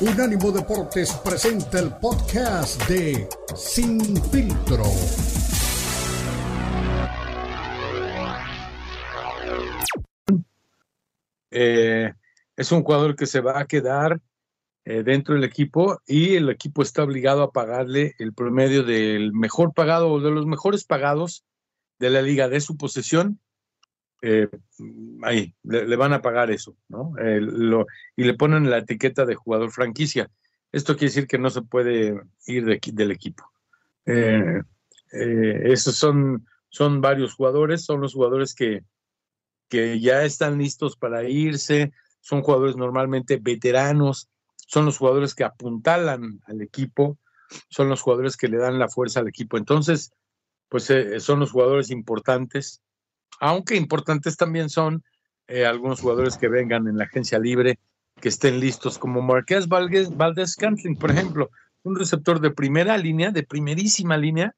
[0.00, 4.00] Unánimo Deportes presenta el podcast de Sin
[4.30, 4.84] Filtro.
[11.50, 12.12] Eh,
[12.56, 14.20] es un jugador que se va a quedar
[14.84, 19.74] eh, dentro del equipo y el equipo está obligado a pagarle el promedio del mejor
[19.74, 21.44] pagado o de los mejores pagados
[21.98, 23.40] de la liga de su posesión.
[24.20, 24.48] Eh,
[25.22, 27.12] ahí, le, van a pagar eso, ¿no?
[28.16, 30.30] y le ponen la etiqueta de jugador franquicia.
[30.72, 33.44] Esto quiere decir que no se puede ir del equipo.
[35.10, 38.82] esos son, son varios jugadores, son los jugadores que,
[39.68, 46.40] que ya están listos para irse, son jugadores normalmente veteranos, son los jugadores que apuntalan
[46.46, 47.18] al equipo,
[47.70, 49.56] son los jugadores que le dan la fuerza al equipo.
[49.56, 50.12] Entonces,
[50.68, 52.82] pues eh, son los jugadores importantes,
[53.40, 55.02] aunque importantes también son
[55.46, 57.78] eh, algunos jugadores que vengan en la agencia libre,
[58.20, 61.50] que estén listos, como Marqués Valdez, Valdez Cantling, por ejemplo,
[61.82, 64.54] un receptor de primera línea, de primerísima línea,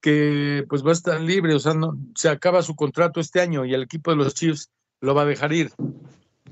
[0.00, 3.64] que pues va a estar libre, o sea, no, se acaba su contrato este año
[3.64, 5.70] y el equipo de los Chiefs lo va a dejar ir.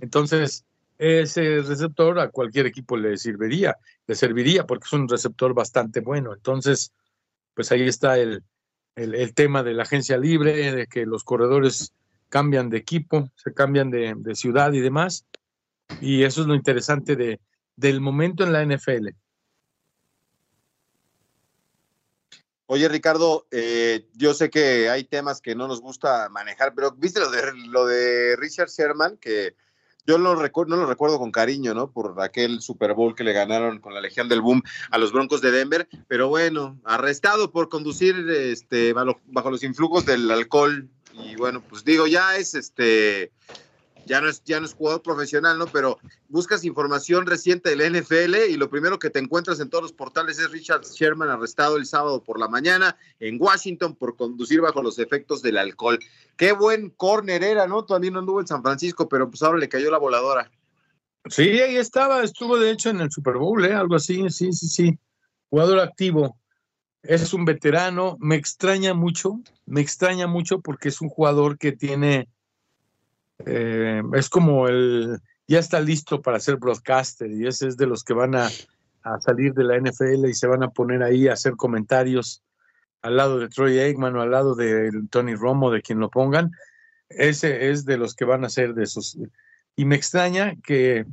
[0.01, 0.65] Entonces,
[0.99, 3.77] ese receptor a cualquier equipo le serviría,
[4.07, 6.33] le serviría porque es un receptor bastante bueno.
[6.33, 6.93] Entonces,
[7.55, 8.43] pues ahí está el,
[8.97, 11.93] el, tema de la agencia libre, de que los corredores
[12.29, 15.27] cambian de equipo, se cambian de, ciudad y demás.
[16.01, 17.41] Y eso es lo interesante de,
[17.77, 19.09] del momento en la NFL.
[22.67, 27.20] Oye, Ricardo, eh, yo sé que hay temas que no nos gusta manejar, pero viste
[27.20, 29.57] lo de, lo de Richard Sherman, que
[30.06, 31.91] yo lo no lo recuerdo con cariño, ¿no?
[31.91, 35.41] Por aquel Super Bowl que le ganaron con la Legión del Boom a los Broncos
[35.41, 40.89] de Denver, pero bueno, arrestado por conducir este, bajo los influjos del alcohol.
[41.12, 43.33] Y bueno, pues digo, ya es este
[44.06, 45.67] ya no es, ya no es jugador profesional, ¿no?
[45.67, 49.92] Pero buscas información reciente del NFL y lo primero que te encuentras en todos los
[49.92, 54.83] portales es Richard Sherman arrestado el sábado por la mañana en Washington por conducir bajo
[54.83, 55.98] los efectos del alcohol.
[56.36, 57.85] Qué buen corner era, ¿no?
[57.85, 60.51] También anduvo en San Francisco, pero pues ahora le cayó la voladora.
[61.29, 63.73] Sí, ahí estaba, estuvo de hecho en el Super Bowl, ¿eh?
[63.73, 64.98] Algo así, sí, sí, sí.
[65.51, 66.36] Jugador activo.
[67.02, 72.29] Es un veterano, me extraña mucho, me extraña mucho porque es un jugador que tiene
[73.47, 78.05] eh, es como el, ya está listo para ser broadcaster y ese es de los
[78.05, 78.48] que van a,
[79.20, 82.45] salir de la NFL y se van a poner ahí a hacer comentarios
[83.03, 86.53] al lado de Troy Aikman o al lado de Tony Romo, de quien lo pongan.
[87.08, 89.19] Ese es de los que van a ser de esos.
[89.74, 91.05] Y me extraña que,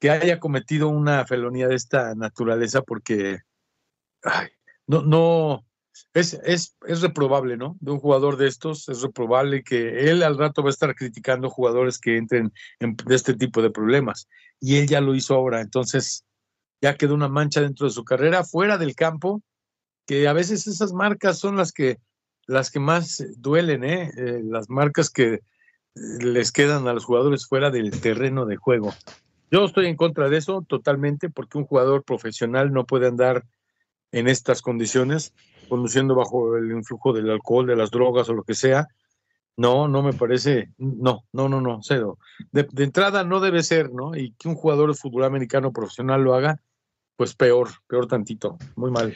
[0.00, 3.38] que haya cometido una felonía de esta naturaleza porque
[4.88, 5.64] no, no,
[6.14, 7.76] es, es, es reprobable, ¿no?
[7.80, 11.50] De un jugador de estos, es reprobable que él al rato va a estar criticando
[11.50, 14.28] jugadores que entren en, de este tipo de problemas.
[14.60, 16.24] Y él ya lo hizo ahora, entonces
[16.80, 19.42] ya quedó una mancha dentro de su carrera, fuera del campo,
[20.06, 21.98] que a veces esas marcas son las que,
[22.46, 24.10] las que más duelen, ¿eh?
[24.16, 25.40] eh las marcas que
[25.94, 28.94] les quedan a los jugadores fuera del terreno de juego.
[29.50, 33.44] Yo estoy en contra de eso totalmente, porque un jugador profesional no puede andar
[34.12, 35.32] en estas condiciones
[35.70, 38.88] conduciendo bajo el influjo del alcohol, de las drogas o lo que sea.
[39.56, 42.18] No, no me parece, no, no, no, no, cero.
[42.50, 44.16] De, entrada no debe ser, ¿no?
[44.16, 46.60] Y que un jugador de fútbol americano profesional lo haga,
[47.16, 49.14] pues peor, peor tantito, muy mal.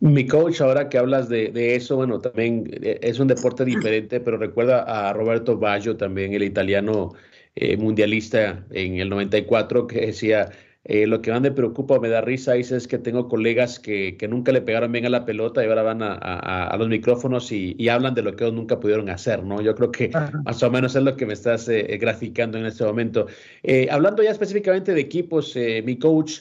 [0.00, 4.36] Mi coach, ahora que hablas de, eso, bueno, también eh, es un deporte diferente, pero
[4.36, 7.14] recuerda a Roberto Baggio, también el italiano
[7.54, 10.50] eh, mundialista en el 94, que decía,
[10.84, 14.16] eh, lo que más me preocupa o me da risa es que tengo colegas que,
[14.28, 18.14] nunca le pegaron bien a la pelota y ahora van a, los micrófonos y, hablan
[18.14, 19.60] de lo que ellos nunca pudieron hacer, ¿no?
[19.60, 20.10] Yo creo que
[20.44, 23.26] más o menos es lo que me estás eh, graficando en este momento.
[23.62, 26.40] Eh, hablando ya específicamente de equipos, mi coach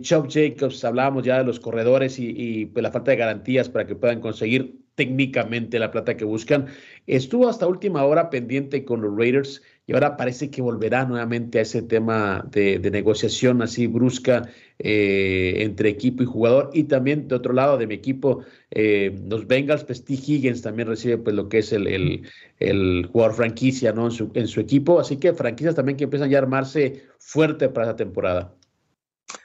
[0.00, 3.86] Chuck Jacobs, hablábamos ya de los corredores y, y pues, la falta de garantías para
[3.86, 6.66] que puedan conseguir técnicamente la plata que buscan.
[7.06, 11.62] Estuvo hasta última hora pendiente con los Raiders y ahora parece que volverá nuevamente a
[11.62, 14.48] ese tema de, negociación así brusca
[14.78, 16.70] eh, entre equipo y jugador.
[16.72, 20.14] Y también de otro lado de mi equipo, eh, los Bengals, pues T.
[20.14, 22.26] Higgins también recibe pues lo que es el,
[22.58, 24.06] el, jugador franquicia ¿no?
[24.06, 24.98] en, su, en su equipo.
[24.98, 28.54] Así que franquicias también que empiezan ya a armarse fuerte para esa temporada.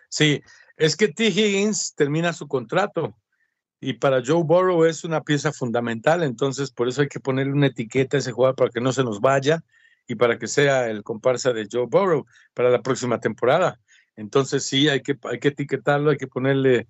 [0.07, 0.41] Sí,
[0.77, 1.27] es que T.
[1.27, 3.13] Higgins termina su contrato
[3.81, 7.68] y para Joe Burrow es una pieza fundamental, entonces por eso hay que ponerle una
[7.68, 9.63] etiqueta a ese jugador para que no se nos vaya
[10.09, 12.25] y para que sea el comparsa de Joe Burrow
[12.56, 13.79] para la próxima temporada.
[14.15, 16.88] Entonces sí, hay que, hay que etiquetarlo, hay que ponerle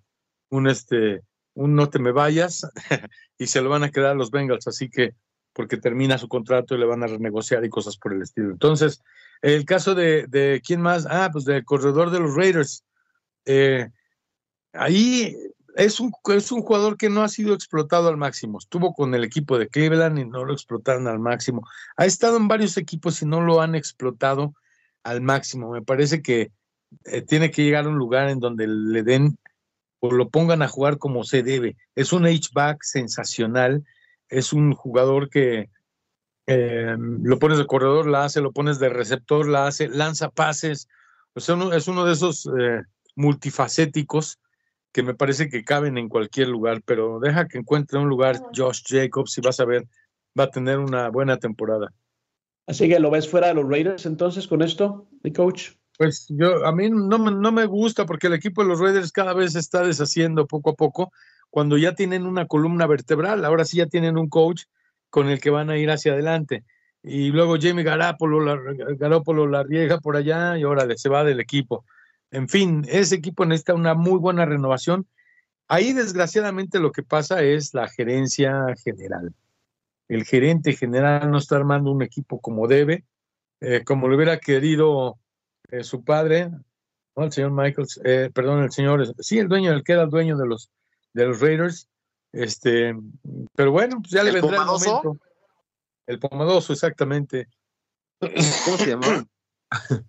[0.50, 1.22] un, este,
[1.54, 2.66] un no te me vayas
[3.38, 5.16] y se lo van a quedar los Bengals, así que
[5.52, 8.52] porque termina su contrato y le van a renegociar y cosas por el estilo.
[8.52, 9.02] Entonces,
[9.42, 12.86] el caso de, de quién más, ah, pues del corredor de los Raiders,
[13.46, 13.90] Eh,
[14.74, 15.36] ahí
[15.76, 18.58] es un, es un jugador que no ha sido explotado al máximo.
[18.60, 21.68] Estuvo con el equipo de Cleveland y no lo explotaron al máximo.
[21.98, 24.54] Ha estado en varios equipos y no lo han explotado
[25.04, 25.72] al máximo.
[25.72, 26.52] Me parece que
[27.06, 29.38] eh, tiene que llegar a un lugar en donde le den
[30.00, 31.76] o lo pongan a jugar como se debe.
[31.96, 33.84] Es un H-back sensacional.
[34.30, 35.70] Es un jugador que
[36.48, 40.88] eh, lo pones de corredor, la hace, lo pones de receptor, la hace, lanza pases.
[41.34, 42.82] O sea, es uno de esos eh,
[43.16, 44.40] multifacéticos
[44.92, 48.82] que me parece que caben en cualquier lugar, pero deja que encuentre un lugar Josh
[48.88, 49.88] Jacobs y vas a ver,
[50.38, 51.94] va a tener una buena temporada.
[52.68, 55.72] Así que lo ves fuera de los Raiders entonces con esto, mi coach.
[55.98, 59.34] Pues yo, a mí no, no me gusta porque el equipo de los Raiders cada
[59.34, 61.12] vez se está deshaciendo poco a poco
[61.50, 64.64] cuando ya tienen una columna vertebral, ahora sí ya tienen un coach
[65.10, 66.64] con el que van a ir hacia adelante.
[67.02, 68.60] Y luego Jamie Garoppolo la,
[68.98, 71.86] Garoppolo la riega por allá y órale, se va del equipo.
[72.32, 75.08] En fin, ese equipo necesita una muy buena renovación.
[75.68, 79.34] Ahí, desgraciadamente, lo que pasa es la gerencia general.
[80.08, 83.06] El gerente general no está armando un equipo como debe,
[83.62, 85.20] eh, como lo hubiera querido
[85.70, 86.50] eh, su padre,
[87.24, 90.38] el señor Michaels, eh, perdón, el señor, sí, el dueño, el que era el dueño
[90.38, 90.70] de los,
[91.14, 91.88] de los Raiders.
[92.32, 92.96] Este,
[93.56, 95.18] pero bueno, pues ya le vendrá el momento.
[96.06, 97.48] El pomadoso, exactamente.
[98.20, 99.28] ¿Cómo se llama?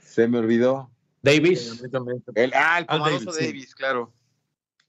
[0.00, 0.90] se me olvidó.
[1.26, 1.82] Davis.
[2.34, 4.12] El, ah, el pomadoso Davis, claro.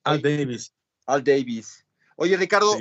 [0.04, 0.72] Al Davis.
[1.08, 1.86] Al Davis.
[2.16, 2.78] Oye, Ricardo,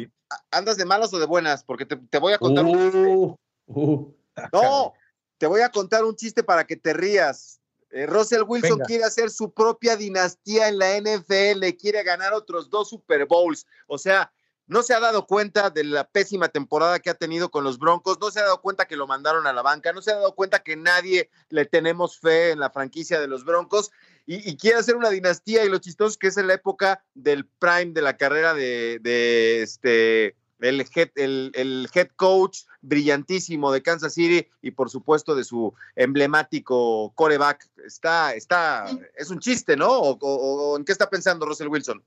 [0.51, 1.65] ¿andas de malas o de buenas?
[1.65, 2.99] Porque te, voy a contar un chiste.
[2.99, 4.15] Uh, uh.
[4.53, 4.93] no,
[5.39, 7.61] te voy a contar un chiste para que te rías.
[7.91, 12.91] Eh, Russell Wilson quiere hacer su propia dinastía en la NFL, quiere ganar otros dos
[12.91, 13.67] Super Bowls.
[13.87, 14.31] O sea,
[14.67, 18.19] no se ha dado cuenta de la pésima temporada que ha tenido con los Broncos,
[18.21, 20.35] no se ha dado cuenta que lo mandaron a la banca, no se ha dado
[20.35, 23.91] cuenta que nadie le tenemos fe en la franquicia de los Broncos
[24.29, 27.93] y, quiere hacer una dinastía y lo chistoso que es en la época del prime
[27.93, 34.49] de la carrera de, de este el head, el, head coach brillantísimo de Kansas City
[34.63, 37.69] y por supuesto de su emblemático coreback.
[37.85, 38.87] Está, está,
[39.17, 39.89] es un chiste, ¿no?
[39.91, 42.03] ¿O, en qué está pensando Russell Wilson?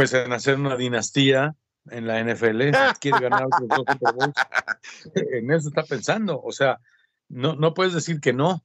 [0.00, 1.54] Pues en hacer una dinastía
[1.90, 2.70] en la NFL,
[3.02, 4.34] quiere ganar otros dos Super Bowls.
[5.14, 6.80] En eso está pensando, o sea,
[7.28, 8.64] no, no puedes decir que no.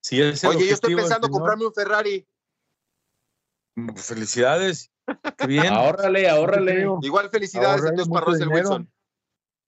[0.00, 2.26] Si es Oye, yo estoy pensando comprarme un Ferrari.
[3.76, 4.90] Mm, felicidades.
[5.38, 5.66] Qué bien.
[5.72, 6.84] ahórrale, ahórrale.
[7.02, 8.92] Igual felicidades entonces para Russell Wilson.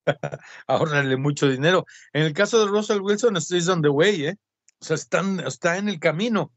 [0.67, 1.87] ahórrale mucho dinero.
[2.13, 4.37] En el caso de Russell Wilson, is on the way, ¿eh?
[4.81, 6.51] O sea, están, está en el camino.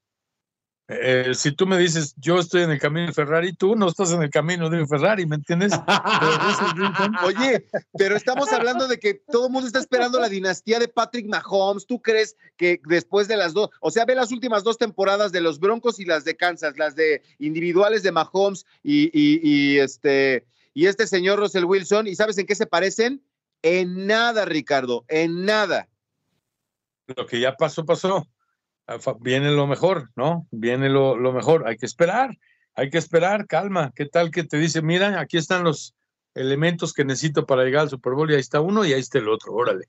[0.90, 4.14] Eh, si tú me dices, yo estoy en el camino de Ferrari, tú no estás
[4.14, 5.74] en el camino de Ferrari, ¿me entiendes?
[7.26, 7.68] Oye,
[7.98, 11.86] pero estamos hablando de que todo el mundo está esperando la dinastía de Patrick Mahomes.
[11.86, 15.42] ¿Tú crees que después de las dos, o sea, ve las últimas dos temporadas de
[15.42, 20.86] los Broncos y las de Kansas, las de individuales de Mahomes y, y este, y
[20.86, 23.22] este señor Russell Wilson, ¿y sabes en qué se parecen?
[23.62, 25.90] En nada, Ricardo, en nada.
[27.08, 28.26] Lo que ya pasó, pasó
[29.20, 30.48] viene lo mejor, ¿no?
[30.52, 31.68] Viene lo, mejor.
[31.68, 32.38] Hay que esperar,
[32.76, 33.92] hay que esperar, calma.
[33.96, 35.96] ¿Qué tal que te dice, mira, aquí están los
[36.34, 39.18] elementos que necesito para llegar al Super Bowl y ahí está uno y ahí está
[39.18, 39.86] el otro, órale.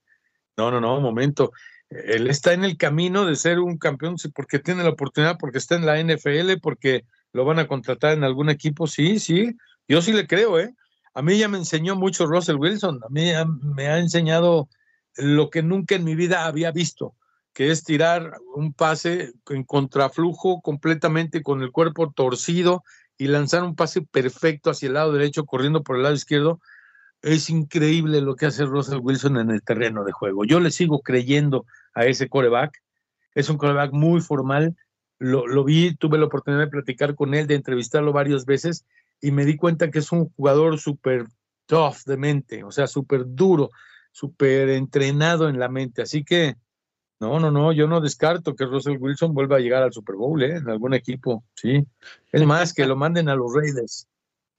[0.57, 1.53] No, no, no, momento.
[1.91, 5.77] Él está en el camino de ser un campeón porque tiene la oportunidad, porque está
[5.77, 8.87] en la NFL, porque lo van a contratar en algún equipo.
[8.87, 9.57] Sí, sí,
[9.87, 10.75] yo sí le creo, ¿eh?
[11.15, 13.31] A mí ya me enseñó mucho Russell Wilson, a mí
[13.63, 14.69] me ha enseñado
[15.17, 17.15] lo que nunca en mi vida había visto
[17.59, 22.85] que es tirar un pase en contraflujo completamente con el cuerpo torcido
[23.17, 26.61] y lanzar un pase perfecto hacia el lado derecho corriendo por el lado izquierdo.
[27.21, 30.45] Es increíble lo que hace Russell Wilson en el terreno de juego.
[30.45, 32.81] Yo le sigo creyendo a ese coreback.
[33.35, 34.77] Es un coreback muy formal.
[35.19, 38.85] Lo, lo vi, tuve la oportunidad de platicar con él, de entrevistarlo varias veces
[39.21, 41.27] y me di cuenta que es un jugador súper
[41.67, 43.71] tough de mente, o sea, súper duro,
[44.13, 46.03] súper entrenado en la mente.
[46.03, 46.55] Así que
[47.21, 50.41] no, no, no, yo no descarto que Russell Wilson vuelva a llegar al Super Bowl,
[50.43, 50.57] ¿eh?
[50.57, 51.85] En algún equipo, sí.
[52.31, 54.07] Es más, que lo manden a los Raiders.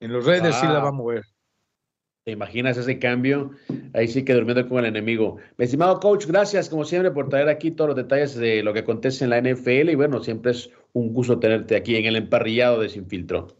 [0.01, 1.25] En los Raiders sí la va a mover.
[2.25, 3.51] ¿Te imaginas ese cambio?
[3.93, 5.37] Ahí sí que durmiendo con el enemigo.
[5.57, 8.79] Mi estimado coach, gracias como siempre por traer aquí todos los detalles de lo que
[8.79, 12.81] acontece en la NFL y bueno, siempre es un gusto tenerte aquí en el emparrillado
[12.81, 13.57] de Sin Filtro.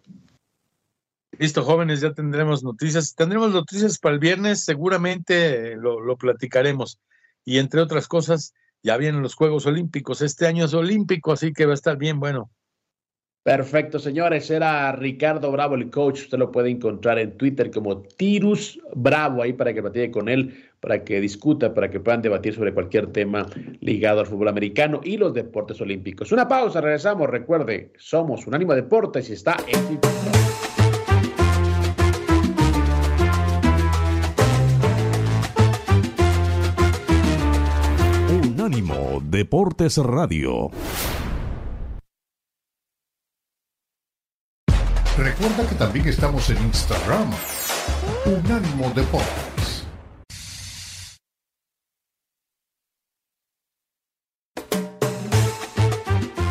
[1.38, 3.15] Listo, jóvenes, ya tendremos noticias.
[3.15, 7.00] Tendremos noticias para el viernes, seguramente lo, lo platicaremos.
[7.46, 10.21] Y entre otras cosas, ya vienen los Juegos Olímpicos.
[10.21, 12.50] Este año es olímpico, así que va a estar bien bueno.
[13.43, 14.50] Perfecto, señores.
[14.51, 16.21] Era Ricardo Bravo, el coach.
[16.21, 20.65] Usted lo puede encontrar en Twitter como Tirus Bravo, ahí para que platique con él,
[20.79, 23.48] para que discuta, para que puedan debatir sobre cualquier tema
[23.79, 26.31] ligado al fútbol americano y los deportes olímpicos.
[26.31, 27.29] Una pausa, regresamos.
[27.29, 30.69] Recuerde, somos un ánimo Deportes y está en
[39.39, 40.69] Deportes Radio.
[45.17, 47.31] Recuerda que también estamos en Instagram.
[48.25, 49.78] Unánimo Deportes.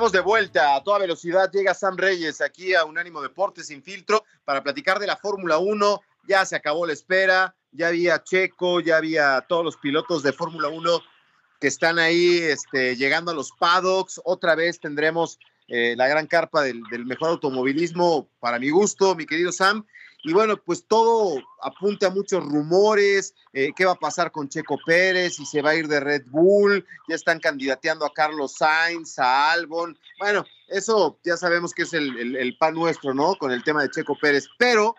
[0.00, 1.52] De vuelta a toda velocidad.
[1.52, 6.00] Llega Sam Reyes aquí a Unánimo Deportes sin filtro para platicar de la Fórmula 1.
[6.26, 10.68] Ya se acabó la espera, ya había Checo, ya había todos los pilotos de Fórmula
[10.68, 11.02] 1
[11.60, 14.22] que están ahí este, llegando a los paddocks.
[14.24, 15.38] Otra vez tendremos
[15.68, 19.84] eh, la gran carpa del, del mejor automovilismo para mi gusto, mi querido Sam.
[20.22, 24.78] Y bueno, pues todo apunta a muchos rumores, eh, qué va a pasar con Checo
[24.84, 29.18] Pérez, si se va a ir de Red Bull, ya están candidateando a Carlos Sainz,
[29.18, 29.98] a Albon.
[30.18, 33.34] Bueno, eso ya sabemos que es el, el, pan nuestro, ¿no?
[33.36, 34.46] Con el tema de Checo Pérez.
[34.58, 34.94] Pero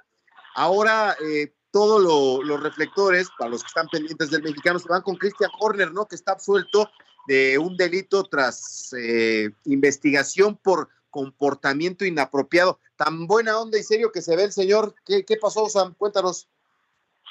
[0.56, 5.02] ahora eh, todos lo, los reflectores, para los que están pendientes del mexicano, se van
[5.02, 6.08] con Christian Horner, ¿no?
[6.08, 6.90] Que está absuelto
[7.28, 12.80] de un delito tras eh, investigación por comportamiento inapropiado.
[13.04, 14.94] Tan buena onda y serio que se ve el señor.
[15.04, 15.96] ¿Qué, qué pasó, Sam?
[15.98, 16.48] Cuéntanos.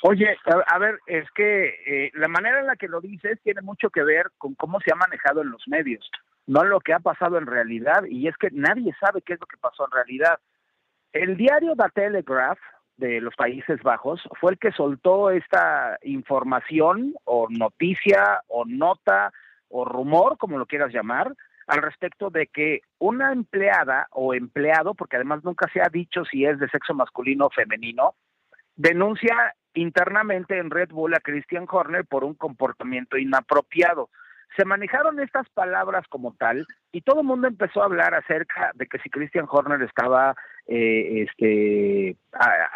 [0.03, 0.37] Oye,
[0.67, 4.03] a, ver, es que eh, la manera en la que lo dices tiene mucho que
[4.03, 6.11] ver con cómo se ha manejado en los medios,
[6.47, 9.47] no lo que ha pasado en realidad, y es que nadie sabe qué es lo
[9.47, 10.41] que pasó en realidad.
[11.13, 12.59] El diario The Telegraph
[12.97, 19.33] de los Países Bajos fue el que soltó esta información o noticia o nota
[19.69, 21.33] o rumor, como lo quieras llamar,
[21.71, 26.45] al respecto de que una empleada o empleado, porque además nunca se ha dicho si
[26.45, 28.15] es de sexo masculino o femenino,
[28.75, 34.11] denuncia internamente en Red Bull a Christian Horner por un comportamiento inapropiado.
[34.57, 38.89] Se manejaron estas palabras como tal y todo el mundo empezó a hablar acerca de
[38.89, 40.35] que si Christian Horner estaba
[40.67, 42.17] eh, este,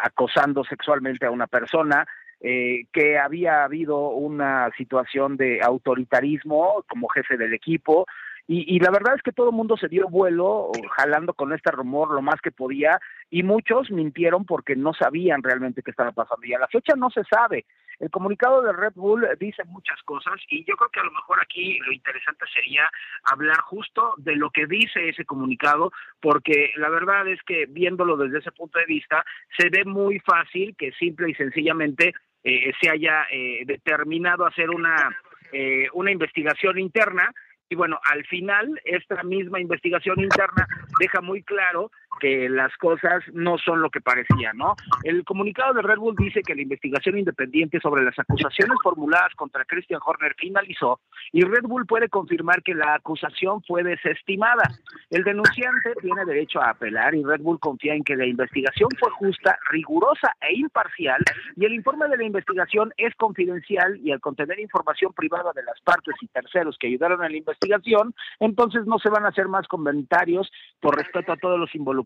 [0.03, 2.07] acosando sexualmente a una persona,
[2.39, 8.05] eh, que había habido una situación de autoritarismo como jefe del equipo,
[8.47, 12.13] y, la verdad es que todo el mundo se dio vuelo jalando con este rumor
[12.13, 12.99] lo más que podía
[13.31, 16.45] y muchos mintieron porque no sabían realmente qué estaba pasando.
[16.45, 17.65] Y a la fecha no se sabe.
[17.97, 21.39] El comunicado de Red Bull dice muchas cosas y yo creo que a lo mejor
[21.41, 22.87] aquí lo interesante sería
[23.23, 28.39] hablar justo de lo que dice ese comunicado porque la verdad es que viéndolo desde
[28.39, 29.25] ese punto de vista
[29.57, 35.17] se ve muy fácil que simple y sencillamente eh, se haya eh, determinado hacer una,
[35.51, 37.31] eh, una investigación interna
[37.69, 40.67] y bueno, al final, esta misma investigación interna
[40.99, 44.75] deja muy claro que las cosas no son lo que parecían, ¿no?
[45.03, 49.65] El comunicado de Red Bull dice que la investigación independiente sobre las acusaciones formuladas contra
[49.65, 50.99] Christian Horner finalizó
[51.31, 54.63] y Red Bull puede confirmar que la acusación fue desestimada.
[55.09, 59.09] El denunciante tiene derecho a apelar y Red Bull confía en que la investigación fue
[59.11, 61.21] justa, rigurosa e imparcial
[61.55, 65.79] y el informe de la investigación es confidencial y al contener información privada de las
[65.81, 69.67] partes y terceros que ayudaron a la investigación, entonces no se van a hacer más
[69.67, 72.04] comentarios por respeto a todos los involucrados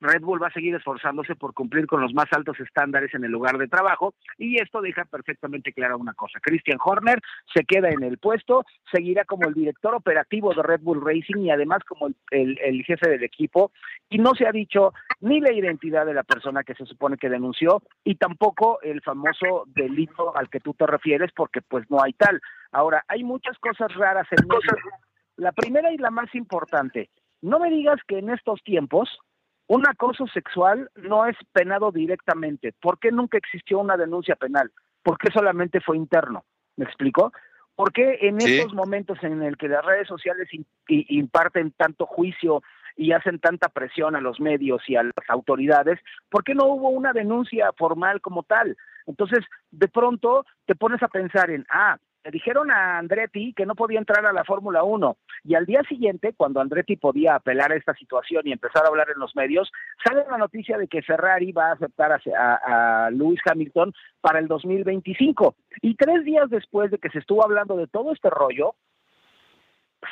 [0.00, 3.30] Red Bull va a seguir esforzándose por cumplir con los más altos estándares en el
[3.30, 6.38] lugar de trabajo y esto deja perfectamente clara una cosa.
[6.40, 7.20] Christian Horner
[7.52, 11.50] se queda en el puesto, seguirá como el director operativo de Red Bull Racing y
[11.50, 13.72] además como el, jefe del equipo
[14.08, 17.28] y no se ha dicho ni la identidad de la persona que se supone que
[17.28, 22.12] denunció y tampoco el famoso delito al que tú te refieres porque pues no hay
[22.12, 22.40] tal.
[22.72, 24.94] Ahora, hay muchas cosas raras en medio.
[25.36, 27.10] La primera y la más importante,
[27.42, 29.18] no me digas que en estos tiempos
[29.66, 32.72] un acoso sexual no es penado directamente.
[32.80, 34.72] ¿Por qué nunca existió una denuncia penal?
[35.02, 36.44] ¿Por qué solamente fue interno?
[36.76, 37.32] ¿Me explico?
[37.74, 38.58] ¿Por qué en sí.
[38.58, 40.48] estos momentos en el que las redes sociales
[40.88, 42.62] imparten tanto juicio
[42.98, 46.88] y hacen tanta presión a los medios y a las autoridades, ¿por qué no hubo
[46.88, 48.76] una denuncia formal como tal?
[49.06, 53.74] Entonces, de pronto te pones a pensar en, ah, le dijeron a Andretti que no
[53.74, 57.76] podía entrar a la Fórmula 1 y al día siguiente, cuando Andretti podía apelar a
[57.76, 59.70] esta situación y empezar a hablar en los medios,
[60.04, 64.48] sale la noticia de que Ferrari va a aceptar a, a Lewis Hamilton para el
[64.48, 65.54] 2025.
[65.82, 68.74] Y tres días después de que se estuvo hablando de todo este rollo,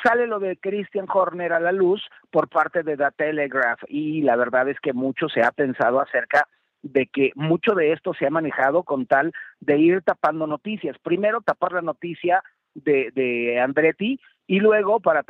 [0.03, 4.35] sale lo de Christian Horner a la luz por parte de The Telegraph y la
[4.35, 6.47] verdad es que mucho se ha pensado acerca
[6.81, 10.97] de que mucho de esto se ha manejado con tal de ir tapando noticias.
[11.01, 12.43] Primero tapar la noticia
[12.73, 15.23] de, de Andretti y luego para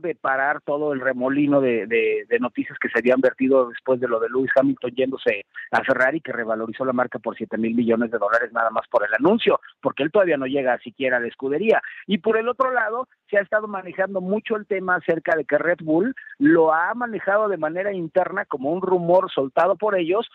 [0.00, 4.18] de parar todo el remolino de, de, noticias que se habían vertido después de lo
[4.20, 8.16] de Lewis Hamilton yéndose a Ferrari, que revalorizó la marca por 7 mil millones de
[8.16, 11.82] dólares nada más por el anuncio, porque él todavía no llega siquiera a la escudería.
[12.06, 15.58] Y por el otro lado, se ha estado manejando mucho el tema acerca de que
[15.58, 20.26] Red Bull lo ha manejado de manera interna como un rumor soltado por ellos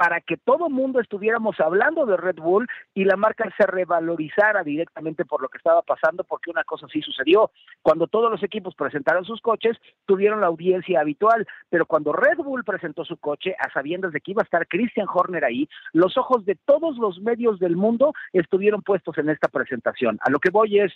[0.00, 5.26] para que todo mundo estuviéramos hablando de Red Bull y la marca se revalorizara directamente
[5.26, 7.50] por lo que estaba pasando, porque una cosa sí sucedió.
[7.82, 9.76] Cuando todos los equipos presentaron sus coches,
[10.06, 14.30] tuvieron la audiencia habitual, pero cuando Red Bull presentó su coche, a sabiendas de que
[14.30, 18.80] iba a estar Christian Horner ahí, los ojos de todos los medios del mundo estuvieron
[18.80, 20.18] puestos en esta presentación.
[20.22, 20.94] A lo que voy es,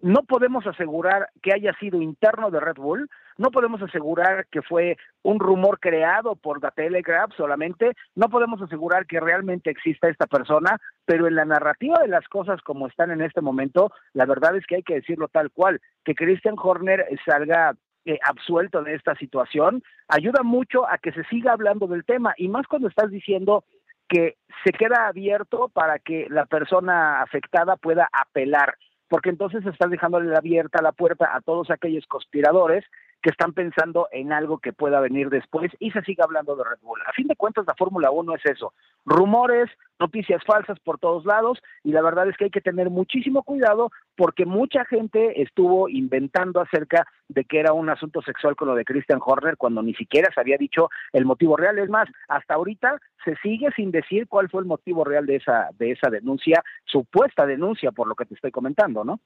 [0.00, 3.08] no podemos asegurar que haya sido interno de Red Bull,
[3.38, 9.06] no podemos asegurar que fue un rumor creado por The Telegraph solamente, no podemos asegurar
[9.06, 13.22] que realmente exista esta persona, pero en la narrativa de las cosas como están en
[13.22, 17.74] este momento, la verdad es que hay que decirlo tal cual, que Christian Horner salga
[18.04, 22.48] eh, absuelto de esta situación, ayuda mucho a que se siga hablando del tema y
[22.48, 23.64] más cuando estás diciendo
[24.08, 28.76] que se queda abierto para que la persona afectada pueda apelar
[29.12, 32.82] porque entonces estás dejándole abierta la puerta a todos aquellos conspiradores
[33.22, 36.80] que están pensando en algo que pueda venir después y se sigue hablando de Red
[36.82, 37.00] Bull.
[37.06, 38.74] A fin de cuentas, la Fórmula 1 es eso,
[39.04, 43.44] rumores, noticias falsas por todos lados y la verdad es que hay que tener muchísimo
[43.44, 48.74] cuidado porque mucha gente estuvo inventando acerca de que era un asunto sexual con lo
[48.74, 51.78] de Christian Horner cuando ni siquiera se había dicho el motivo real.
[51.78, 55.68] Es más, hasta ahorita se sigue sin decir cuál fue el motivo real de esa,
[55.78, 59.20] de esa denuncia, supuesta denuncia por lo que te estoy comentando, ¿no?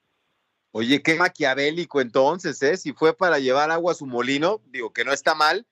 [0.79, 2.77] Oye, qué maquiavélico entonces, ¿eh?
[2.77, 5.67] Si fue para llevar agua a su molino, digo que no está mal,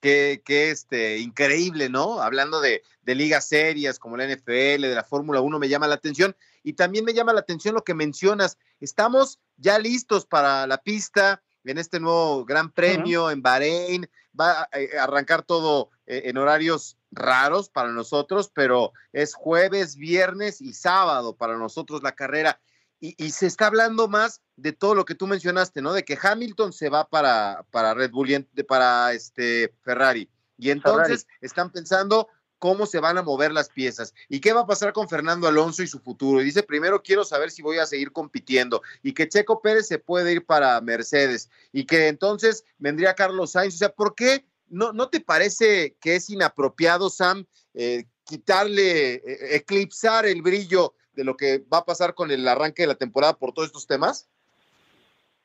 [0.00, 2.22] que, que este, increíble, ¿no?
[2.22, 5.96] Hablando de, de ligas serias como la NFL, de la Fórmula 1, me llama la
[5.96, 6.36] atención.
[6.62, 8.56] Y también me llama la atención lo que mencionas.
[8.78, 14.08] Estamos ya listos para la pista en este nuevo Gran Premio en Bahrein.
[14.38, 20.60] Va a eh, arrancar todo eh, en horarios raros para nosotros, pero es jueves, viernes
[20.60, 22.60] y sábado para nosotros la carrera
[23.04, 25.92] y, se está hablando más de todo lo que tú mencionaste, ¿no?
[25.92, 30.30] De que Hamilton se va para, para Red Bull y para este Ferrari.
[30.56, 34.66] Y entonces están pensando cómo se van a mover las piezas y qué va a
[34.66, 36.40] pasar con Fernando Alonso y su futuro.
[36.40, 39.98] Y dice, primero quiero saber si voy a seguir compitiendo y que Checo Pérez se
[39.98, 43.74] puede ir para Mercedes y que entonces vendría Carlos Sainz.
[43.74, 49.56] O sea, ¿por qué no, no te parece que es inapropiado, Sam, eh, quitarle, eh,
[49.56, 53.38] eclipsar el brillo de lo que va a pasar con el arranque de la temporada
[53.38, 54.28] por todos estos temas?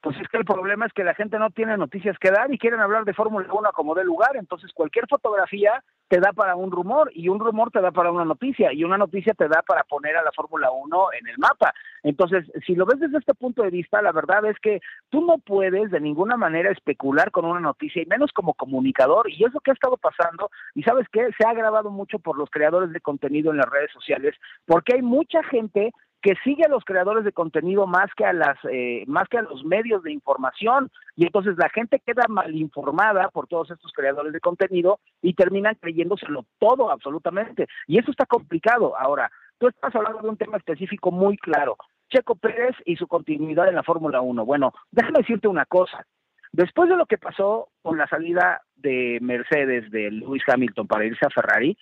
[0.02, 2.58] Pues es que el problema es que la gente no tiene noticias que dar y
[2.58, 6.72] quieren hablar de Fórmula 1 como de lugar, entonces cualquier fotografía te da para un
[6.72, 9.84] rumor y un rumor te da para una noticia y una noticia te da para
[9.84, 11.74] poner a la Fórmula 1 en el mapa.
[12.02, 15.38] Entonces, si lo ves desde este punto de vista, la verdad es que tú no
[15.38, 19.60] puedes de ninguna manera especular con una noticia y menos como comunicador y es lo
[19.60, 23.02] que ha estado pasando y sabes qué, se ha agravado mucho por los creadores de
[23.02, 24.36] contenido en las redes sociales
[24.66, 28.58] porque hay mucha gente que sigue a los creadores de contenido más que a las
[28.70, 33.30] eh, más que a los medios de información y entonces la gente queda mal informada
[33.30, 37.68] por todos estos creadores de contenido y terminan creyéndoselo todo absolutamente.
[37.88, 38.98] Y eso está complicado.
[38.98, 41.78] Ahora tú estás hablando de un tema específico muy claro.
[42.10, 46.06] Checo Pérez y su continuidad en la Fórmula 1 bueno déjame decirte una cosa.
[46.52, 51.26] Después de lo que pasó con la salida de Mercedes de Lewis Hamilton para irse
[51.26, 51.78] a Ferrari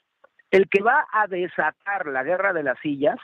[0.52, 3.18] el que va a desatar la guerra de las sillas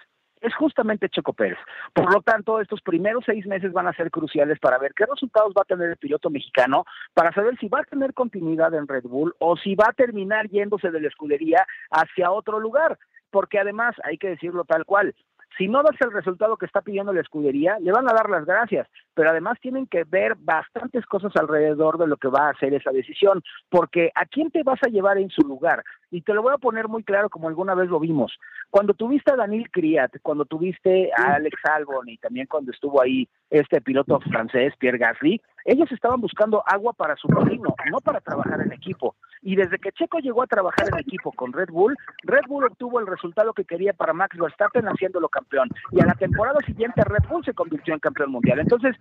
[0.43, 1.57] es justamente Checo Pérez.
[1.93, 5.53] Por lo tanto, estos primeros seis meses van a ser cruciales para ver qué resultados
[5.57, 9.03] va a tener el piloto mexicano, para saber si va a tener continuidad en Red
[9.03, 12.99] Bull o si va a terminar yéndose de la escudería hacia otro lugar.
[13.31, 15.15] Porque además, hay que decirlo tal cual,
[15.57, 18.45] si no das el resultado que está pidiendo la escudería, le van a dar las
[18.45, 22.73] gracias, pero además tienen que ver bastantes cosas alrededor de lo que va a hacer
[22.73, 25.83] esa decisión, porque ¿a quién te vas a llevar en su lugar?
[26.11, 28.33] Y te lo voy a poner muy claro como alguna vez lo vimos.
[28.69, 33.27] Cuando tuviste a Daniel Criat, cuando tuviste a Alex Albon y también cuando estuvo ahí
[33.49, 38.61] este piloto francés, Pierre Gasly, ellos estaban buscando agua para su molino, no para trabajar
[38.61, 39.15] en equipo.
[39.43, 42.99] Y desde que Checo llegó a trabajar en equipo con Red Bull, Red Bull obtuvo
[42.99, 45.69] el resultado que quería para Max Verstappen haciéndolo campeón.
[45.91, 48.59] Y a la temporada siguiente Red Bull se convirtió en campeón mundial.
[48.59, 48.95] Entonces,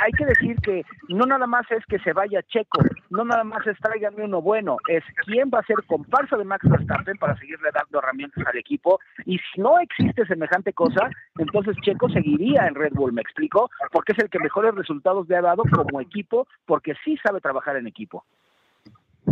[0.00, 3.66] hay que decir que no nada más es que se vaya Checo, no nada más
[3.66, 7.70] es tráiganme uno bueno, es quién va a ser comparsa de Max Verstappen para seguirle
[7.74, 9.00] dando herramientas al equipo.
[9.24, 13.70] Y si no existe semejante cosa, entonces Checo seguiría en Red Bull, ¿me explico?
[13.90, 17.76] Porque es el que mejores resultados le ha dado como equipo, porque sí sabe trabajar
[17.76, 18.24] en equipo.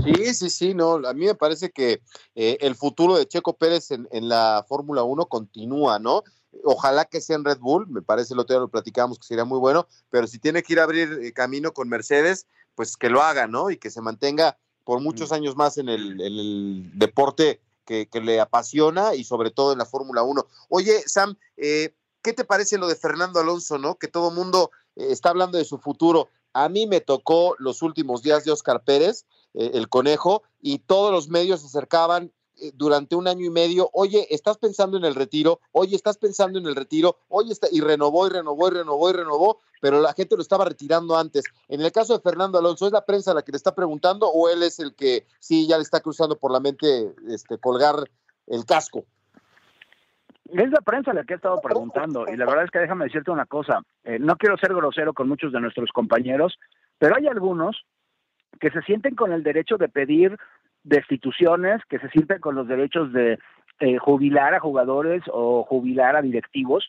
[0.04, 2.02] Sí, sí, sí, no, a mí me parece que
[2.34, 6.22] eh, el futuro de Checo Pérez en, la Fórmula 1 continúa, ¿no?
[6.64, 9.44] Ojalá que sea en Red Bull, me parece, el otro día lo platicamos que sería
[9.44, 13.10] muy bueno, pero si tiene que ir a abrir eh, camino con Mercedes, pues que
[13.10, 13.70] lo haga, ¿no?
[13.70, 19.24] Y que se mantenga por muchos años más en el, deporte que, le apasiona y
[19.24, 20.46] sobre todo en la Fórmula 1.
[20.68, 23.96] Oye, Sam, eh, ¿qué te parece lo de Fernando Alonso, no?
[23.96, 26.28] Que todo mundo está hablando de su futuro.
[26.52, 29.26] A mí me tocó los últimos días de Oscar Pérez,
[29.58, 33.90] eh, el conejo, y todos los medios se acercaban eh, durante un año y medio,
[33.92, 37.80] oye, estás pensando en el retiro, oye, estás pensando en el retiro, oye, está, y
[37.80, 41.42] renovó y renovó y renovó y renovó, pero la gente lo estaba retirando antes.
[41.66, 44.48] En el caso de Fernando Alonso, ¿es la prensa la que le está preguntando o
[44.48, 47.96] él es el que sí ya le está cruzando por la mente este, colgar
[48.46, 49.06] el casco?
[50.52, 53.32] Es la prensa la que ha estado preguntando y la verdad es que déjame decirte
[53.32, 56.58] una cosa, eh, no quiero ser grosero con muchos de nuestros compañeros,
[56.96, 57.84] pero hay algunos
[58.58, 60.36] que se sienten con el derecho de pedir
[60.84, 63.38] destituciones, que se sienten con los derechos de
[63.80, 66.88] eh, jubilar a jugadores o jubilar a directivos,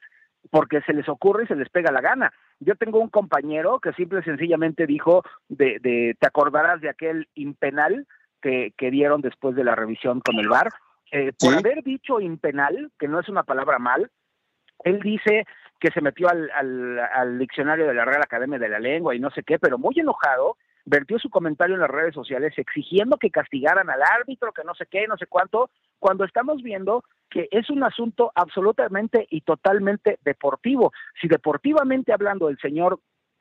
[0.49, 2.33] porque se les ocurre y se les pega la gana.
[2.59, 7.27] Yo tengo un compañero que simple y sencillamente dijo de, de te acordarás de aquel
[7.35, 8.07] impenal
[8.41, 10.69] que, que dieron después de la revisión con el VAR,
[11.11, 14.09] eh, por haber dicho impenal, que no es una palabra mal,
[14.83, 15.45] él dice
[15.79, 16.49] que se metió al,
[16.99, 19.97] al, diccionario de la Real Academia de la Lengua y no sé qué, pero muy
[19.97, 20.57] enojado,
[20.89, 24.87] vertió su comentario en las redes sociales exigiendo que castigaran al árbitro, que no sé
[24.87, 30.91] qué, no sé cuánto, cuando estamos viendo que es un asunto absolutamente y totalmente deportivo.
[31.21, 32.99] Si deportivamente hablando el señor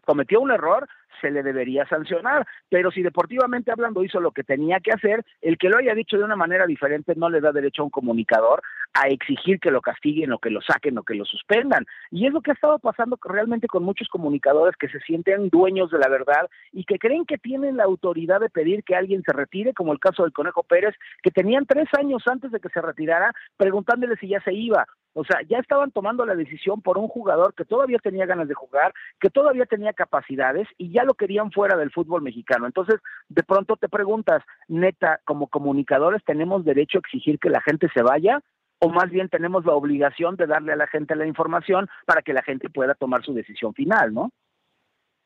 [0.09, 0.89] cometió un error,
[1.21, 2.47] se le debería sancionar.
[2.71, 6.17] Pero si deportivamente hablando hizo lo que tenía que hacer, el que lo haya dicho
[6.17, 8.63] de una manera diferente no le da derecho a un comunicador
[8.95, 11.85] a exigir que lo castiguen o que lo saquen o que lo suspendan.
[12.11, 15.91] Y es lo que ha estado pasando realmente con muchos comunicadores que se sienten dueños
[15.91, 19.35] de la verdad y que creen que tienen la autoridad de pedir que alguien se
[19.35, 22.81] retire, como el caso del Conejo Pérez, que tenían tres años antes de que se
[22.81, 24.87] retirara preguntándole si ya se iba.
[25.21, 28.55] O sea, ya estaban tomando la decisión por un jugador que todavía tenía ganas de
[28.55, 32.67] jugar, que todavía tenía capacidades y ya lo querían fuera del fútbol mexicano.
[32.67, 37.89] Entonces, de pronto te preguntas, neta, como comunicadores, ¿tenemos derecho a exigir que la gente
[37.93, 38.41] se vaya?
[38.81, 42.33] o más bien tenemos la obligación de darle a la gente la información para que
[42.33, 44.31] la gente pueda tomar su decisión final, ¿no?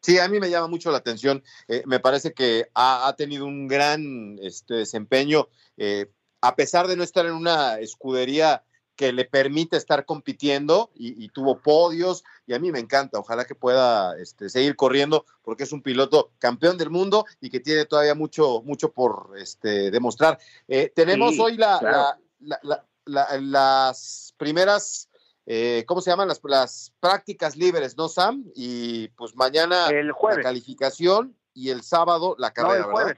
[0.00, 1.42] Sí, a mí me llama mucho la atención.
[1.68, 6.07] Eh, me parece que ha, tenido un gran este, desempeño, eh,
[6.40, 8.62] a pesar de no estar en una escudería
[9.03, 13.57] que le permite estar compitiendo y, tuvo podios y a mí me encanta, ojalá que
[13.57, 18.15] pueda este, seguir corriendo porque es un piloto campeón del mundo y que tiene todavía
[18.15, 20.38] mucho, mucho por este, demostrar.
[20.69, 22.17] Eh, tenemos hoy la,
[23.05, 25.09] las primeras,
[25.47, 26.29] eh, ¿cómo se llaman?
[26.29, 28.45] Las, las prácticas libres, ¿no, Sam?
[28.55, 30.37] Y pues mañana el jueves.
[30.37, 33.17] la calificación y el sábado la carrera, ¿verdad?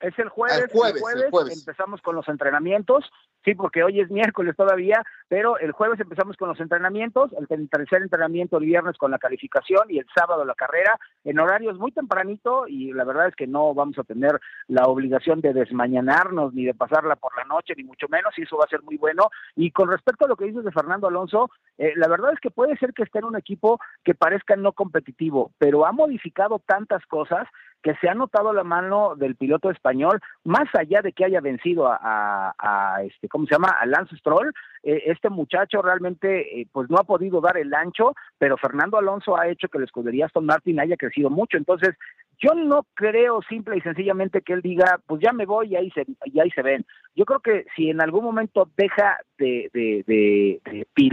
[0.00, 3.04] Es el jueves, el jueves, empezamos con los entrenamientos,
[3.44, 8.02] sí, porque hoy es miércoles todavía, pero el jueves empezamos con los entrenamientos, el tercer
[8.02, 12.66] entrenamiento el viernes con la calificación y el sábado la carrera, en horarios muy tempranito
[12.66, 16.74] y la verdad es que no vamos a tener la obligación de desmañanarnos ni de
[16.74, 19.30] pasarla por la noche, ni mucho menos, y eso va a ser muy bueno.
[19.56, 22.50] Y con respecto a lo que dices de Fernando Alonso, eh, la verdad es que
[22.50, 27.04] puede ser que esté en un equipo que parezca no competitivo, pero ha modificado tantas
[27.06, 27.46] cosas
[27.84, 31.86] que se ha notado la mano del piloto español, más allá de que haya vencido
[31.86, 33.68] a, este, ¿cómo se llama?
[33.78, 38.14] A Lance Stroll, eh, este muchacho realmente eh, pues no ha podido dar el ancho,
[38.38, 41.94] pero Fernando Alonso ha hecho que la escudería Aston Martin haya crecido mucho, entonces
[42.38, 45.90] yo no creo simple y sencillamente que él diga, pues ya me voy y ahí
[45.90, 46.86] se, y ahí se ven.
[47.14, 50.60] Yo creo que si en algún momento deja de, de,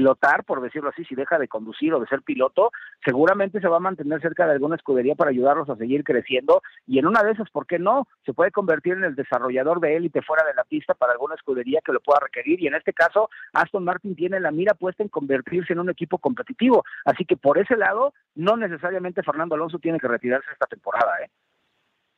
[0.01, 2.71] pilotar, por decirlo así, si deja de conducir o de ser piloto,
[3.05, 6.97] seguramente se va a mantener cerca de alguna escudería para ayudarlos a seguir creciendo y
[6.97, 8.07] en una de esas, ¿por qué no?
[8.25, 11.81] Se puede convertir en el desarrollador de élite fuera de la pista para alguna escudería
[11.85, 15.09] que lo pueda requerir y en este caso Aston Martin tiene la mira puesta en
[15.09, 16.83] convertirse en un equipo competitivo.
[17.05, 21.11] Así que por ese lado, no necesariamente Fernando Alonso tiene que retirarse esta temporada.
[21.23, 21.29] ¿eh?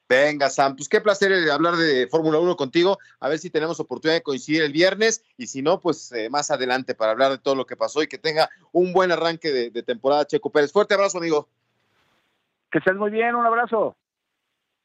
[0.07, 2.99] Venga, Sam, pues qué placer eh, hablar de Fórmula 1 contigo.
[3.19, 6.51] A ver si tenemos oportunidad de coincidir el viernes y si no, pues eh, más
[6.51, 9.69] adelante para hablar de todo lo que pasó y que tenga un buen arranque de,
[9.69, 10.71] de temporada, Checo Pérez.
[10.71, 11.47] Fuerte abrazo, amigo.
[12.71, 13.95] Que estés muy bien, un abrazo.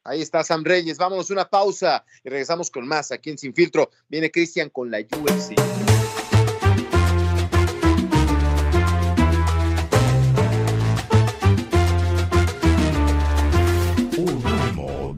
[0.05, 0.97] Ahí está Sam Reyes.
[0.97, 3.91] Vámonos una pausa y regresamos con más aquí en Sin Filtro.
[4.09, 5.55] Viene Cristian con la UFC.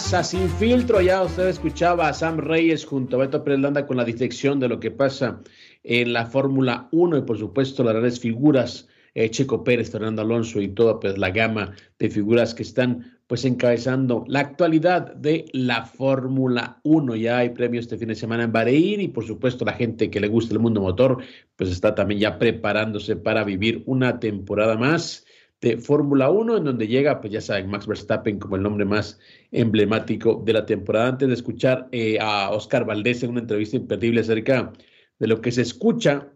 [0.00, 1.02] Más a Sin Filtro.
[1.02, 4.68] Ya usted escuchaba a Sam Reyes junto a Beto Pérez Landa con la disección de
[4.68, 5.42] lo que pasa
[5.82, 10.58] en la Fórmula 1 y por supuesto las grandes figuras, eh, Checo Pérez, Fernando Alonso
[10.60, 15.84] y toda pues, la gama de figuras que están pues encabezando la actualidad de la
[15.84, 17.16] Fórmula 1.
[17.16, 20.20] Ya hay premios este fin de semana en Bahrein y por supuesto la gente que
[20.20, 21.18] le gusta el mundo motor
[21.56, 25.26] pues está también ya preparándose para vivir una temporada más
[25.60, 29.18] de Fórmula 1, en donde llega, pues ya saben, Max Verstappen como el nombre más
[29.52, 31.08] emblemático de la temporada.
[31.08, 34.72] Antes de escuchar eh, a Oscar Valdés en una entrevista imperdible acerca
[35.18, 36.32] de lo que se escucha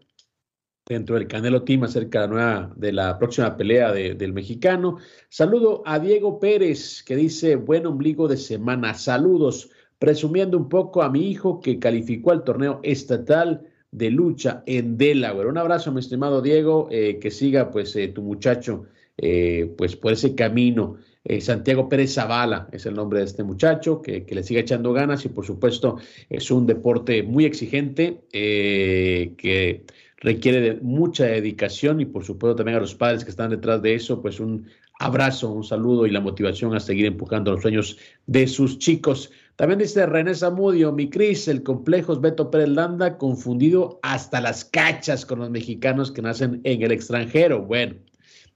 [0.87, 4.99] dentro del Canelo Team acerca de la, nueva, de la próxima pelea del mexicano.
[5.29, 8.93] Saludo a Diego Pérez, que dice, buen ombligo de semana.
[8.93, 14.97] Saludos, presumiendo un poco a mi hijo que calificó al torneo estatal de lucha en
[14.97, 15.47] Delaware.
[15.47, 18.85] Un abrazo, mi estimado Diego, eh, que siga pues eh, tu muchacho
[19.17, 20.97] eh, pues por ese camino.
[21.23, 25.25] Eh, Santiago Pérez Zavala es el nombre de este muchacho, que, le sigue echando ganas
[25.25, 25.97] y por supuesto
[26.29, 29.85] es un deporte muy exigente eh, que
[30.17, 33.95] requiere de mucha dedicación y por supuesto también a los padres que están detrás de
[33.95, 34.67] eso, pues un
[34.99, 37.97] abrazo, un saludo y la motivación a seguir empujando los sueños
[38.27, 39.31] de sus chicos.
[39.55, 44.65] También dice René Zamudio, mi Cris, el complejo es Beto Pérez Landa, confundido hasta las
[44.65, 47.61] cachas con los mexicanos que nacen en el extranjero.
[47.61, 47.95] Bueno,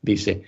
[0.01, 0.43] Dice,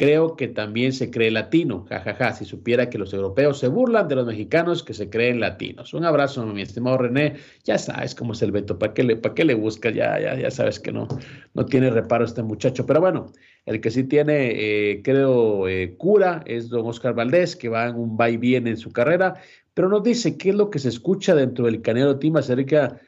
[0.00, 3.68] creo que también se cree latino, jajaja, ja, ja, si supiera que los europeos se
[3.68, 5.92] burlan de los mexicanos que se creen latinos.
[5.92, 7.34] Un abrazo, mi estimado René,
[7.64, 9.94] ya sabes cómo es el Beto, ¿para qué le, para qué le buscas?
[9.94, 11.06] Ya, ya, ya sabes que no,
[11.52, 13.26] no tiene reparo este muchacho, pero bueno,
[13.66, 17.96] el que sí tiene, eh, creo, eh, cura es don Oscar Valdés, que va en
[17.96, 19.34] un va y viene en su carrera,
[19.74, 22.98] pero nos dice qué es lo que se escucha dentro del Canelo Team acerca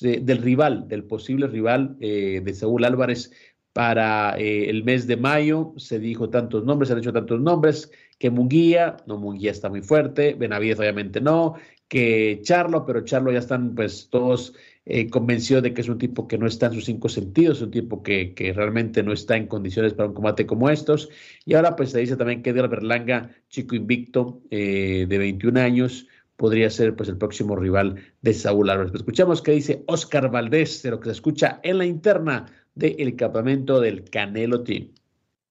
[0.00, 3.32] del rival, del posible rival eh, de Saúl Álvarez
[3.76, 5.74] para eh, el mes de mayo.
[5.76, 9.82] Se dijo tantos nombres, se han hecho tantos nombres, que Munguía, no, Munguía está muy
[9.82, 14.54] fuerte, Benavides obviamente no, que Charlo, pero Charlo ya están pues todos
[14.86, 17.70] eh, convencidos de que es un tipo que no está en sus cinco sentidos, un
[17.70, 21.10] tipo que, que, realmente no está en condiciones para un combate como estos.
[21.44, 26.06] Y ahora pues se dice también que Edgar Berlanga, chico invicto eh, de 21 años,
[26.36, 28.94] podría ser pues el próximo rival de Saúl Álvarez.
[28.94, 33.80] escuchamos qué dice Oscar Valdés de lo que se escucha en la interna del campamento
[33.80, 34.92] del Canelo Team.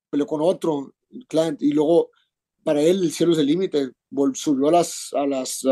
[0.10, 0.94] Peleó con otro,
[1.28, 2.12] Client, y luego
[2.64, 3.92] para él el cielo es el límite.
[4.34, 5.64] Subió a las, a las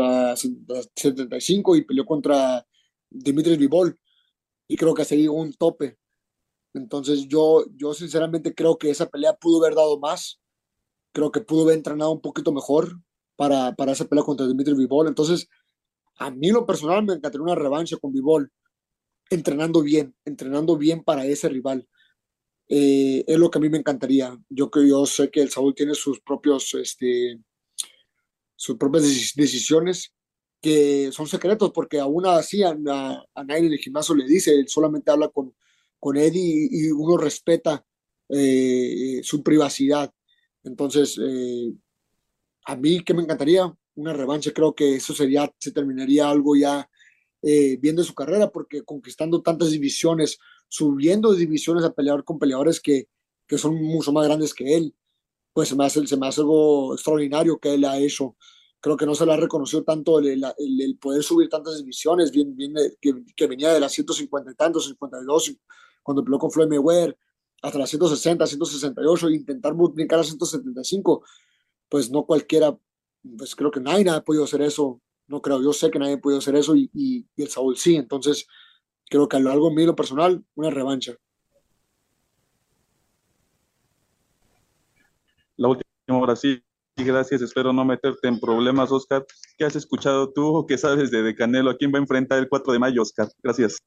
[0.94, 2.66] 75 y peleó contra
[3.08, 3.98] Dimitri Vivol.
[4.68, 5.96] Y creo que hasta llegó un tope.
[6.74, 10.40] Entonces yo, yo sinceramente creo que esa pelea pudo haber dado más.
[11.12, 13.00] Creo que pudo haber entrenado un poquito mejor
[13.36, 15.06] para, para esa pelea contra Dimitri Vivol.
[15.06, 15.48] Entonces,
[16.18, 18.50] a mí lo personal me encantaría una revancha con Vivol
[19.34, 21.88] entrenando bien, entrenando bien para ese rival.
[22.68, 24.36] Eh, es lo que a mí me encantaría.
[24.48, 27.38] Yo que yo sé que el Saúl tiene sus propios, este,
[28.56, 30.14] sus propias decisiones
[30.60, 34.66] que son secretos, porque aún así a, a, nadie en el gimnasio le dice, él
[34.66, 35.54] solamente habla con,
[36.00, 37.84] con Eddie y, uno respeta
[38.30, 40.10] eh, su privacidad.
[40.62, 41.74] Entonces, eh,
[42.64, 46.88] a mí que me encantaría una revancha, creo que eso sería, se terminaría algo ya
[47.46, 53.08] eh, viendo su carrera, porque conquistando tantas divisiones, subiendo divisiones a pelear con peleadores que,
[53.46, 54.94] que son mucho más grandes que él,
[55.52, 58.34] pues se me, hace, se me hace algo extraordinario que él ha hecho.
[58.80, 62.56] Creo que no se le ha reconocido tanto el, el, poder subir tantas divisiones, bien,
[62.56, 65.54] bien, que, que, venía de las 150 y tantos, 52,
[66.02, 67.16] cuando peleó con Floyd Mayweather,
[67.60, 71.22] hasta las 160, 168, intentar brincar a 175,
[71.90, 72.74] pues no cualquiera,
[73.36, 76.38] pues creo que nadie ha podido hacer eso no creo, yo sé que nadie puede
[76.38, 78.46] hacer eso y, el Saúl sí, entonces
[79.08, 81.14] creo que a lo largo mío personal, una revancha.
[85.56, 86.62] La última hora sí,
[86.96, 89.24] gracias, espero no meterte en problemas, Oscar.
[89.56, 91.70] ¿Qué has escuchado tú o qué sabes de, Canelo?
[91.70, 93.28] ¿A quién va a enfrentar el 4 de mayo, Oscar?
[93.42, 93.78] Gracias.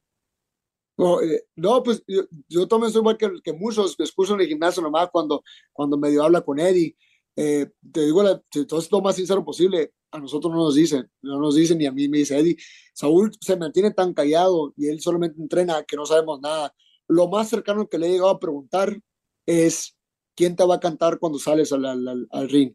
[0.97, 2.04] No, eh, no pues
[2.47, 5.97] yo, también soy igual que, que muchos, me excuso en el gimnasio nomás cuando, cuando
[5.97, 6.95] medio habla con Eddie.
[7.38, 8.23] Eh, te digo,
[8.67, 11.86] todo es lo más sincero posible a nosotros no nos dicen, no nos dicen, ni
[11.86, 12.58] a mí me dice Eddie,
[12.93, 16.73] Saúl se mantiene tan callado y él solamente entrena que no sabemos nada.
[17.08, 19.00] Lo más cercano que le he llegado a preguntar
[19.45, 19.97] es,
[20.36, 22.73] ¿quién te va a cantar cuando sales al, al, al ring?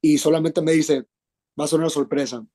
[0.00, 1.06] Y solamente me dice,
[1.58, 2.46] va a ser una sorpresa.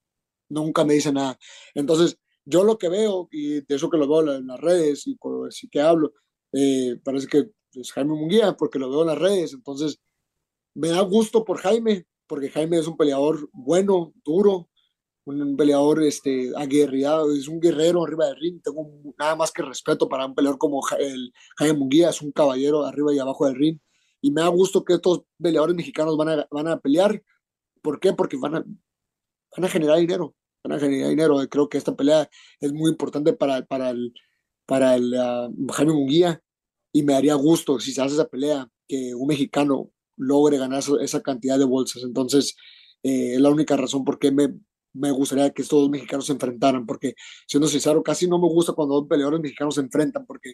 [0.50, 1.38] Nunca me dice nada.
[1.74, 5.18] Entonces, yo lo que veo, y de eso que lo veo en las redes y
[5.18, 6.14] con sí que hablo,
[6.54, 9.54] eh, parece que es Jaime Munguía, porque lo veo en las redes.
[9.54, 10.00] Entonces,
[10.78, 14.70] me da gusto por Jaime, porque Jaime es un peleador bueno, duro,
[15.26, 18.62] un peleador este, aguerrido, es un guerrero arriba del ring.
[18.64, 18.88] Tengo
[19.18, 23.14] nada más que respeto para un peleador como el Jaime Munguía, es un caballero arriba
[23.14, 23.80] y abajo del ring.
[24.22, 27.24] Y me da gusto que estos peleadores mexicanos van a, van a pelear.
[27.82, 28.14] ¿Por qué?
[28.14, 30.36] Porque van a, van a generar dinero.
[30.64, 31.38] Van a generar dinero.
[31.50, 34.14] Creo que esta pelea es muy importante para, para el,
[34.68, 36.42] para el uh, Jaime Munguía.
[36.94, 41.22] Y me daría gusto si se hace esa pelea que un mexicano logre ganar esa
[41.22, 42.04] cantidad de bolsas.
[42.04, 42.56] Entonces,
[43.04, 44.54] eh, es la única razón por qué me,
[44.94, 47.14] me gustaría que estos dos mexicanos se enfrentaran, porque
[47.48, 50.54] siendo sincero, casi no me gusta cuando dos peleadores mexicanos se enfrentan, porque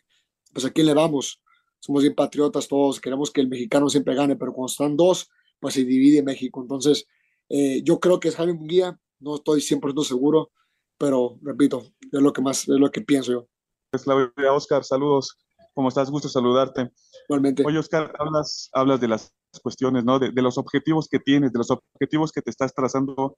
[0.53, 1.41] pues a quién le vamos,
[1.79, 5.73] somos bien patriotas todos, queremos que el mexicano siempre gane, pero cuando están dos, pues
[5.73, 6.61] se divide México.
[6.61, 7.07] Entonces,
[7.49, 10.51] eh, yo creo que es Jaime Munguía, no estoy 100% seguro,
[10.97, 13.47] pero repito, es lo que más, es lo que pienso yo.
[13.91, 15.37] Es la Oscar, saludos,
[15.73, 16.09] ¿cómo estás?
[16.09, 16.91] Gusto saludarte.
[17.27, 17.63] Igualmente.
[17.65, 20.19] Oye, Oscar, hablas, hablas de las cuestiones, ¿no?
[20.19, 23.37] De, los objetivos que tienes, de los objetivos que te estás trazando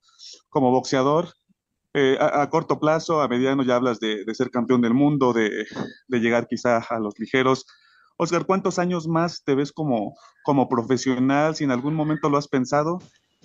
[0.49, 1.30] como boxeador.
[1.93, 5.65] Eh, a, corto plazo, a mediano ya hablas de, ser campeón del mundo, de,
[6.10, 7.65] llegar quizá a los ligeros.
[8.17, 11.56] Oscar, ¿cuántos años más te ves como, como profesional?
[11.56, 12.99] Si en algún momento lo has pensado.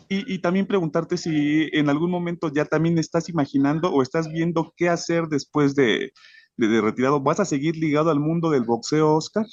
[0.08, 4.74] Y, y, también preguntarte si en algún momento ya también estás imaginando o estás viendo
[4.76, 6.12] qué hacer después de,
[6.56, 7.20] de retirado.
[7.20, 9.46] ¿Vas a seguir ligado al mundo del boxeo, Oscar?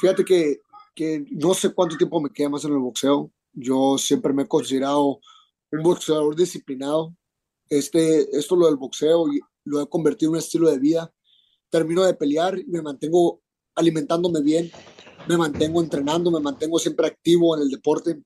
[0.00, 0.58] Fíjate que
[0.94, 3.30] que no sé cuánto tiempo me queda más en el boxeo.
[3.52, 5.20] Yo siempre me he considerado
[5.70, 7.14] un boxeador disciplinado.
[7.68, 9.26] Este, esto lo del boxeo
[9.64, 11.12] lo he convertido en un estilo de vida.
[11.70, 13.40] Termino de pelear y me mantengo
[13.74, 14.70] alimentándome bien,
[15.26, 18.22] me mantengo entrenando, me mantengo siempre activo en el deporte,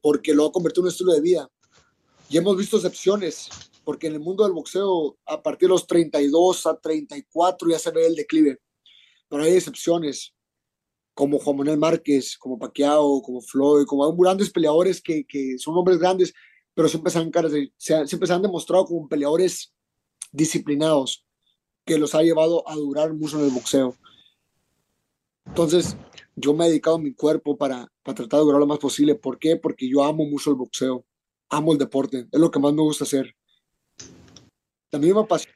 [0.00, 1.48] porque lo he convertido en un estilo de vida.
[2.28, 3.48] Y hemos visto excepciones,
[3.84, 7.90] porque en el mundo del boxeo, a partir de los 32 a 34 ya se
[7.92, 8.58] ve el declive,
[9.28, 10.34] pero hay excepciones
[11.14, 15.98] como Juan Manuel Márquez, como Paquiao, como Floyd, como grandes peleadores que, que son hombres
[15.98, 16.34] grandes,
[16.74, 19.72] pero siempre se, han, siempre se han demostrado como peleadores
[20.32, 21.24] disciplinados,
[21.86, 23.94] que los ha llevado a durar mucho en el boxeo.
[25.46, 25.96] Entonces,
[26.34, 29.14] yo me he dedicado mi cuerpo para, para tratar de durar lo más posible.
[29.14, 29.56] ¿Por qué?
[29.56, 31.04] Porque yo amo mucho el boxeo,
[31.48, 33.36] amo el deporte, es lo que más me gusta hacer.
[34.90, 35.54] También me apasiona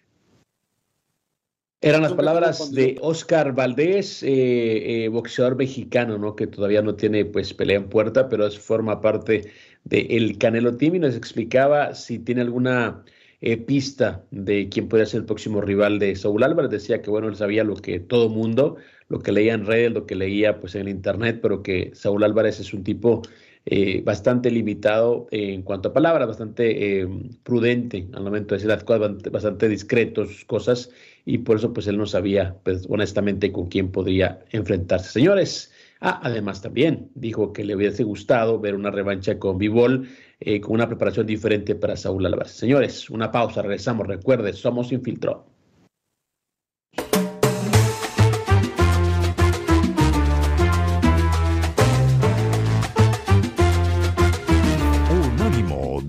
[1.81, 6.35] eran las palabras de Oscar Valdés, eh, eh, boxeador mexicano, ¿no?
[6.35, 9.53] Que todavía no tiene pues pelea en puerta, pero es, forma parte
[9.85, 13.05] del el Canelo Team y nos explicaba si tiene alguna
[13.41, 16.71] eh, pista de quién puede ser el próximo rival de Saúl Álvarez.
[16.73, 18.77] Decía que bueno, él sabía lo que todo mundo,
[19.09, 22.59] lo que leía en redes, lo que leía pues en internet, pero que Saúl Álvarez
[22.59, 23.23] es un tipo
[23.71, 27.09] eh, bastante limitado en cuanto a palabras, bastante eh,
[27.43, 30.91] prudente al momento de decir las cosas, bastante discreto sus cosas,
[31.27, 35.11] y por eso pues él no sabía, pues honestamente, con quién podría enfrentarse.
[35.11, 40.09] Señores, ah, además también dijo que le hubiese gustado ver una revancha con Vivol,
[40.41, 42.53] eh, con una preparación diferente para Saúl Álvarez.
[42.53, 45.58] Señores, una pausa, regresamos, recuerde, somos Infiltró.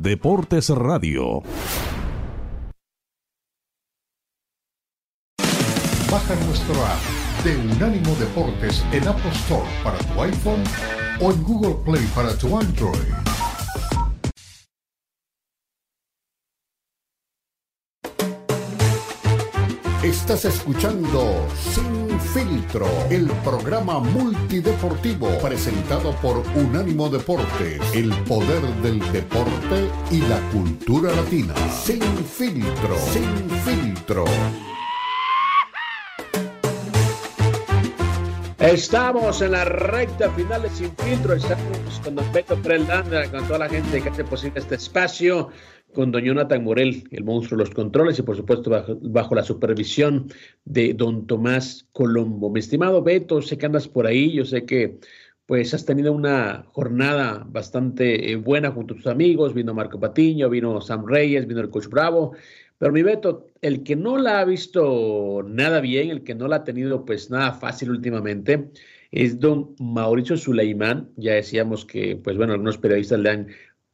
[0.10, 1.43] Deportes Radio.
[6.10, 10.63] Baja nuestro app de Unánimo Deportes en Apple Store para tu iPhone
[11.22, 13.38] o en Google Play para tu Android.
[20.04, 29.92] Estás escuchando Sin Filtro, el programa multideportivo presentado por Unánimo Deportes, el poder del deporte
[30.10, 31.54] y la cultura latina.
[31.70, 34.24] Sin Filtro, Sin Filtro.
[38.58, 41.34] Estamos en la recta final de Sin Filtro.
[41.34, 45.50] Estamos con Don Beto Prelanda, con toda la gente que hace posible este espacio
[45.93, 48.69] con don Jonathan Morel, el monstruo de los controles, y por supuesto
[49.02, 50.27] bajo, la supervisión
[50.65, 52.50] de don Tomás Colombo.
[52.50, 55.00] Mi estimado Beto, sé que andas por ahí, yo sé que
[55.46, 60.48] pues has tenido una jornada bastante eh, buena junto a tus amigos, vino Marco Patiño,
[60.48, 62.33] vino Sam Reyes, vino el coach Bravo,
[62.77, 66.58] pero mi Beto, el que no la ha visto nada bien, el que no la
[66.58, 68.69] ha tenido pues nada fácil últimamente,
[69.12, 71.10] es don Mauricio Suleimán.
[71.17, 73.48] Ya decíamos que, pues bueno, algunos periodistas le han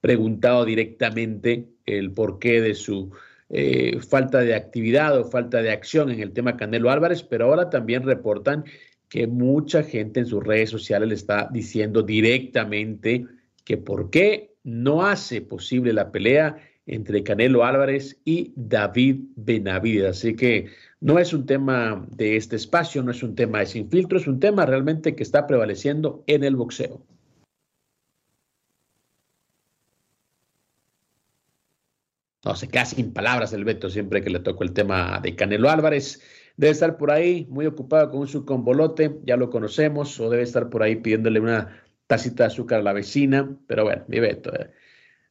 [0.05, 3.09] preguntado directamente el porqué de su
[3.49, 7.71] eh, falta de actividad o falta de acción en el tema Canelo Álvarez, pero ahora
[7.71, 8.65] también reportan
[9.09, 13.25] que mucha gente en sus redes sociales le está diciendo directamente
[13.63, 20.05] que por qué no hace posible la pelea entre Canelo Álvarez y David Benavides.
[20.05, 20.67] Así que
[21.01, 24.27] no es un tema de este espacio, no es un tema de sin filtro, es
[24.27, 27.01] un tema realmente que está prevaleciendo en el boxeo.
[32.45, 35.67] No se queda sin palabras el Beto siempre que le toco el tema de Canelo
[35.67, 36.21] Álvarez.
[36.57, 40.69] Debe estar por ahí muy ocupado con su convolote, ya lo conocemos, o debe estar
[40.69, 43.57] por ahí pidiéndole una tacita de azúcar a la vecina.
[43.65, 44.53] Pero bueno, mi Beto.
[44.53, 44.69] Eh.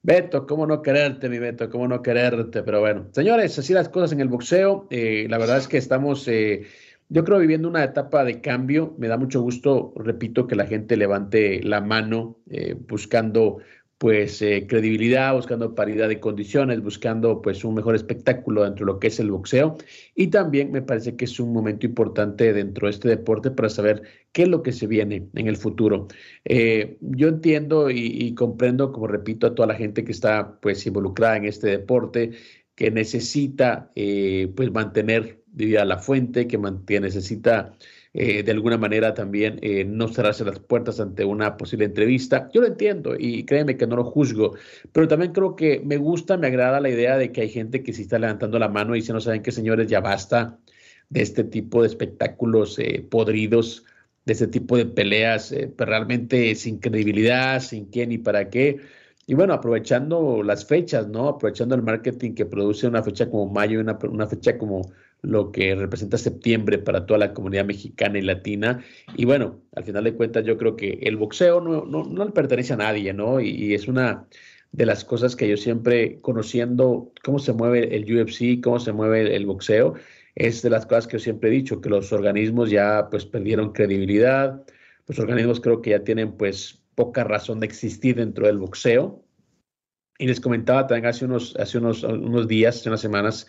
[0.03, 1.71] Beto, ¿cómo no quererte, mi Beto?
[1.71, 2.65] ¿Cómo no quererte?
[2.65, 4.89] Pero bueno, señores, así las cosas en el boxeo.
[4.91, 6.67] Eh, la verdad es que estamos, eh,
[7.11, 8.97] yo creo, viviendo una etapa de cambio.
[8.99, 12.41] Me da mucho gusto, repito, que la gente levante la mano
[12.89, 13.59] buscando
[14.05, 18.99] pues eh, credibilidad, buscando paridad de condiciones, buscando pues un mejor espectáculo dentro de lo
[18.99, 19.79] que es el boxeo
[20.15, 24.03] y también me parece que es un momento importante dentro de este deporte para saber
[24.33, 26.09] qué es lo que se viene en el futuro.
[26.45, 31.39] Eh, yo entiendo y, comprendo, como repito, a toda la gente que está pues involucrada
[31.39, 32.33] en este deporte,
[32.75, 37.73] que necesita eh, pues mantener diría, la fuente, que, que necesita
[38.17, 42.49] eh, de alguna manera también eh, no cerrarse las puertas ante una posible entrevista.
[42.53, 44.55] Yo lo entiendo y créeme que no lo juzgo,
[44.93, 47.93] pero también creo que me gusta, me agrada la idea de que hay gente que
[47.93, 50.61] sí está levantando la mano y si no saben qué señores, ya basta
[51.09, 53.85] de este tipo de espectáculos eh, podridos,
[54.25, 58.79] de este tipo de peleas pues realmente sin credibilidad, sin quién y para qué.
[59.27, 61.29] Y bueno, aprovechando las fechas, ¿no?
[61.29, 64.83] Aprovechando el marketing que produce una fecha como mayo y una, una fecha como
[65.25, 68.85] lo que representa septiembre para toda la comunidad mexicana y latina.
[69.17, 72.31] Y bueno, al final de cuentas yo creo que el boxeo no, no, no le
[72.33, 73.41] pertenece a nadie, ¿no?
[73.41, 74.27] Y, es una
[74.73, 79.35] de las cosas que yo siempre, conociendo cómo se mueve el UFC, cómo se mueve
[79.35, 79.95] el, boxeo,
[80.35, 83.73] es de las cosas que yo siempre he dicho, que los organismos ya pues perdieron
[83.73, 84.65] credibilidad,
[85.07, 89.23] los organismos creo que ya tienen pues poca razón de existir dentro del boxeo.
[90.19, 93.47] Y les comentaba también hace unos, hace unos, unos días, hace unas semanas,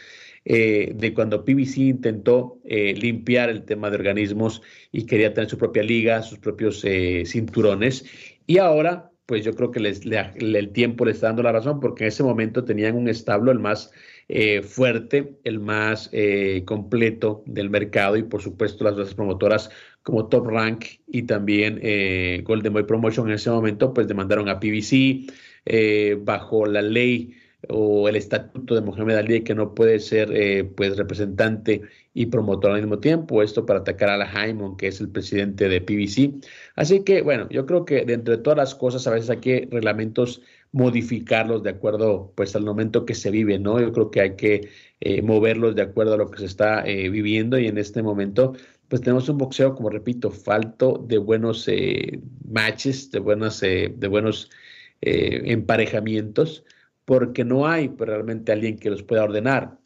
[0.48, 5.58] eh, de cuando PBC intentó eh, limpiar el tema de organismos y quería tener su
[5.58, 8.06] propia liga, sus propios eh, cinturones.
[8.46, 12.04] Y ahora, pues yo creo que les, el tiempo le está dando la razón porque
[12.04, 13.91] en ese momento tenían un establo el más
[14.64, 16.10] fuerte, el más
[16.66, 19.70] completo del mercado y por supuesto las otras promotoras
[20.02, 21.80] como Top Rank y también
[22.43, 25.32] Golden Boy Promotion en ese momento pues demandaron a PBC
[26.24, 27.36] bajo la ley
[27.70, 31.82] o el estatuto de Mohamed Ali que no puede ser eh, pues representante
[32.13, 35.68] y promotor al mismo tiempo, esto para atacar a la Jaimon, que es el presidente
[35.68, 36.45] de PBC.
[36.76, 40.41] Así que, bueno, yo creo que de todas las cosas, a veces hay que reglamentos
[40.72, 43.80] modificarlos de acuerdo pues al momento que se vive, ¿no?
[43.80, 44.70] Yo creo que hay que
[45.01, 48.53] eh, moverlos de acuerdo a lo que se está eh, viviendo y en este momento
[48.88, 51.68] pues tenemos un boxeo, como repito, falto de buenos
[52.47, 54.51] matches, de, buenas, de buenos
[55.01, 56.63] emparejamientos
[57.06, 59.78] porque no hay pues, realmente alguien que los pueda ordenar.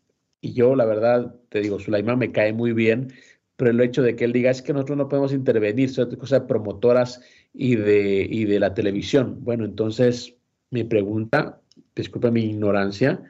[0.41, 3.13] Y yo, la verdad, te digo, Sulaimán me cae muy bien,
[3.57, 6.41] pero el hecho de que él diga es que nosotros no podemos intervenir, son cosas
[6.41, 7.21] promotoras
[7.53, 9.43] y de, y de la televisión.
[9.43, 10.35] Bueno, entonces
[10.71, 11.59] mi pregunta,
[11.93, 13.21] disculpa mi ignorancia,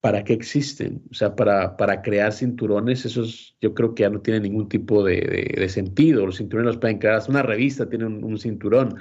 [0.00, 1.02] ¿para qué existen?
[1.10, 5.02] O sea, para, para crear cinturones, esos yo creo que ya no tiene ningún tipo
[5.02, 6.26] de, sentido.
[6.26, 9.00] Los cinturones los pueden crear, hasta una revista tiene un cinturón.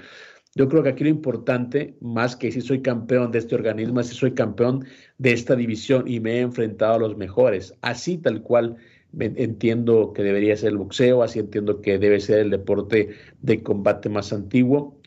[0.56, 4.08] Yo creo que aquí lo importante, más que si soy campeón de este organismo, es
[4.08, 4.86] si soy campeón
[5.20, 7.76] de esta división y me he enfrentado a los mejores.
[7.82, 8.78] Así tal cual
[9.18, 13.10] entiendo que debería ser el boxeo, así entiendo que debe ser el deporte
[13.42, 14.98] de combate más antiguo.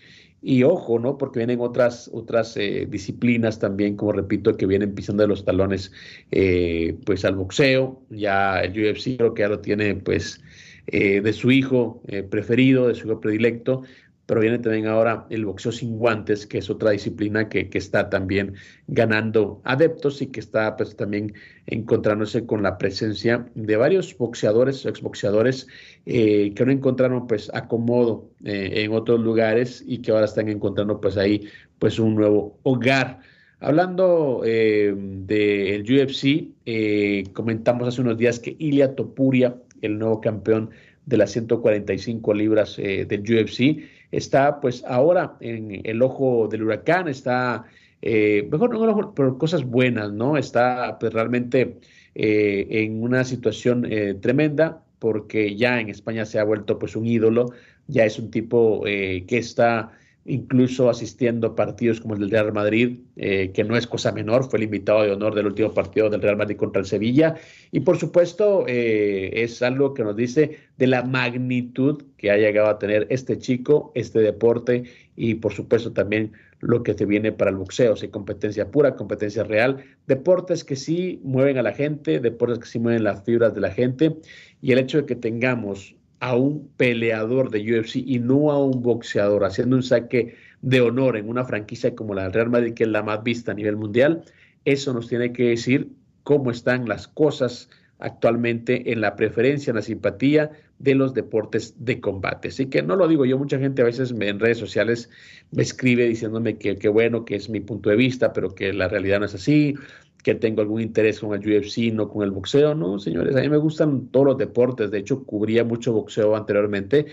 [0.44, 1.18] Y ojo, ¿no?
[1.18, 5.92] Porque vienen otras, otras eh, disciplinas también, como repito, que vienen pisando de los talones,
[6.32, 8.02] eh, pues al boxeo.
[8.10, 10.42] Ya el UFC creo que ya lo tiene, pues,
[10.88, 13.82] eh, de su hijo preferido, de su hijo predilecto
[14.26, 18.54] pero viene también ahora el boxeo sin guantes, que es otra disciplina que, está también
[18.86, 21.34] ganando adeptos y que está pues también
[21.66, 25.66] encontrándose con la presencia de varios boxeadores, exboxeadores,
[26.06, 31.00] eh, que no encontraron pues acomodo eh, en otros lugares y que ahora están encontrando
[31.00, 31.48] pues ahí
[31.78, 33.20] pues un nuevo hogar.
[33.58, 40.70] Hablando eh, del UFC, eh, comentamos hace unos días que Ilia Topuria, el nuevo campeón
[41.06, 43.82] de las 145 libras del UFC,
[44.12, 47.64] está pues ahora en el ojo del huracán, está,
[48.02, 50.36] eh, mejor no por cosas buenas, ¿no?
[50.36, 51.78] Está pues realmente
[52.14, 57.06] eh, en una situación eh, tremenda porque ya en España se ha vuelto pues un
[57.06, 57.46] ídolo,
[57.88, 59.90] ya es un tipo que está
[60.24, 64.48] incluso asistiendo a partidos como el del Real Madrid, eh, que no es cosa menor,
[64.48, 67.36] fue el invitado de honor del último partido del Real Madrid contra el Sevilla.
[67.72, 72.68] Y por supuesto, eh, es algo que nos dice de la magnitud que ha llegado
[72.68, 74.84] a tener este chico, este deporte
[75.16, 79.42] y por supuesto también lo que se viene para el boxeo, si competencia pura, competencia
[79.42, 83.60] real, deportes que sí mueven a la gente, deportes que sí mueven las fibras de
[83.60, 84.16] la gente.
[84.60, 88.80] Y el hecho de que tengamos a un peleador de UFC y no a un
[88.80, 92.90] boxeador, haciendo un saque de honor en una franquicia como la Real Madrid, que es
[92.90, 94.22] la más vista a nivel mundial,
[94.64, 95.88] eso nos tiene que decir
[96.22, 97.68] cómo están las cosas
[97.98, 102.48] actualmente en la preferencia, en la simpatía de los deportes de combate.
[102.48, 105.10] Así que no lo digo yo, mucha gente a veces en redes sociales
[105.50, 108.86] me escribe diciéndome que, que bueno, que es mi punto de vista, pero que la
[108.86, 109.74] realidad no es así,
[110.22, 113.48] que tengo algún interés con el UFC, no con el boxeo, no, señores, a mí
[113.48, 117.06] me gustan todos los deportes, de hecho cubría mucho boxeo anteriormente,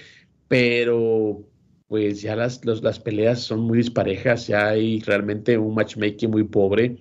[0.47, 1.43] pero
[1.87, 6.97] pues ya las, las peleas son muy disparejas, ya hay realmente un matchmaking muy pobre,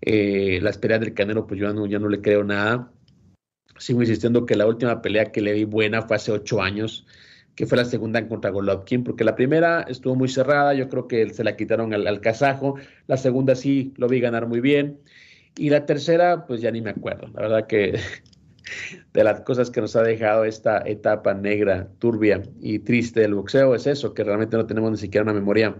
[0.00, 2.92] eh, las peleas del Canelo pues yo no, ya no le creo nada,
[3.78, 7.06] sigo insistiendo que la última pelea que le vi buena fue hace ocho años,
[7.54, 11.30] que fue la segunda contra Golovkin, porque la primera estuvo muy cerrada, yo creo que
[11.30, 12.74] se la quitaron al, al kazajo,
[13.06, 14.98] la segunda sí lo vi ganar muy bien,
[15.56, 17.28] y la tercera, pues ya ni me acuerdo.
[17.34, 17.98] La verdad que
[19.12, 23.74] de las cosas que nos ha dejado esta etapa negra, turbia y triste del boxeo
[23.74, 25.76] es eso, que realmente no tenemos ni siquiera una memoria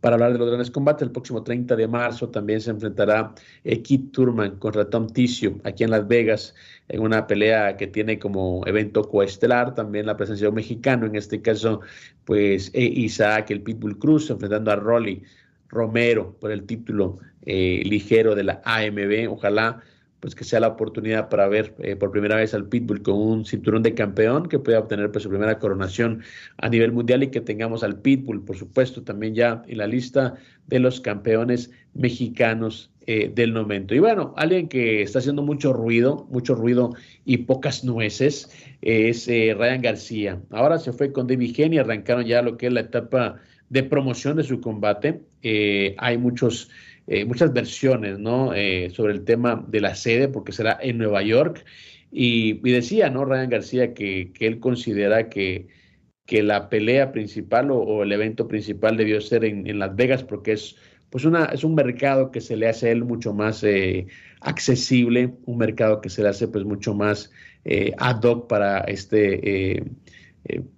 [0.00, 1.02] para hablar de los grandes combates.
[1.02, 3.32] El próximo 30 de marzo también se enfrentará
[3.62, 6.54] Keith Turman contra Tom Ticio aquí en Las Vegas
[6.88, 11.16] en una pelea que tiene como evento coestelar también la presencia de un mexicano, en
[11.16, 11.80] este caso
[12.26, 15.22] pues e Isaac el Pitbull Cruz enfrentando a Rolly
[15.68, 19.30] Romero por el título eh, ligero de la AMB.
[19.30, 19.82] Ojalá
[20.24, 23.44] pues que sea la oportunidad para ver eh, por primera vez al Pitbull con un
[23.44, 26.22] cinturón de campeón que pueda obtener pues, su primera coronación
[26.56, 30.36] a nivel mundial y que tengamos al Pitbull, por supuesto, también ya en la lista
[30.66, 33.94] de los campeones mexicanos eh, del momento.
[33.94, 36.94] Y bueno, alguien que está haciendo mucho ruido, mucho ruido
[37.26, 40.40] y pocas nueces, es Ryan García.
[40.48, 43.82] Ahora se fue con David Gen y arrancaron ya lo que es la etapa de
[43.82, 45.20] promoción de su combate.
[45.98, 46.70] hay muchos
[47.06, 48.54] eh, muchas versiones ¿no?
[48.54, 51.64] Eh, sobre el tema de la sede, porque será en Nueva York.
[52.10, 53.24] Y, decía, ¿no?
[53.24, 55.66] Ryan García, que, que él considera que,
[56.26, 60.52] que, la pelea principal o, el evento principal debió ser en, en, Las Vegas, porque
[60.52, 60.76] es,
[61.10, 64.06] pues una, es un mercado que se le hace a él mucho más eh,
[64.40, 67.30] accesible, un mercado que se le hace pues mucho más
[67.98, 69.82] ad hoc para este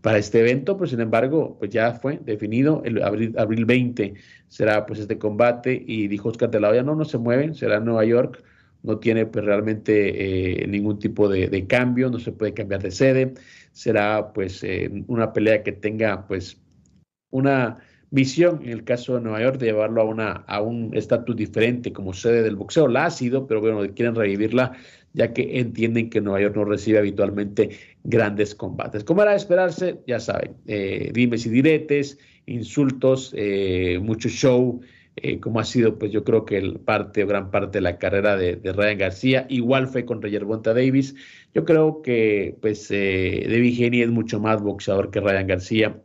[0.01, 4.15] para este evento, pues sin embargo, pues ya fue definido, el abril, abril 20
[4.49, 7.79] será pues este combate y dijo Oscar de la Hoya, no, no se mueven, será
[7.79, 8.45] en Nueva York,
[8.83, 13.35] no tiene pues realmente eh, ningún tipo de, cambio, no se puede cambiar de sede,
[13.73, 16.61] será pues eh, una pelea que tenga pues
[17.31, 17.79] una
[18.11, 21.93] visión en el caso de Nueva York de llevarlo a, una, a un estatus diferente
[21.93, 24.73] como sede del boxeo, la ha sido, pero bueno, quieren revivirla
[25.17, 27.71] ya que entienden que Nueva York no recibe habitualmente
[28.07, 29.05] grandes combates.
[29.05, 34.81] Como era de esperarse, ya saben, eh, dimes y diretes, insultos, eh, mucho show,
[35.17, 37.99] eh, como ha sido, pues yo creo que el parte o gran parte de la
[37.99, 41.15] carrera de, Ryan García, igual fue contra Yerbonta Davis.
[41.55, 46.03] Yo creo que, pues, eh, David es mucho más boxeador que Ryan García,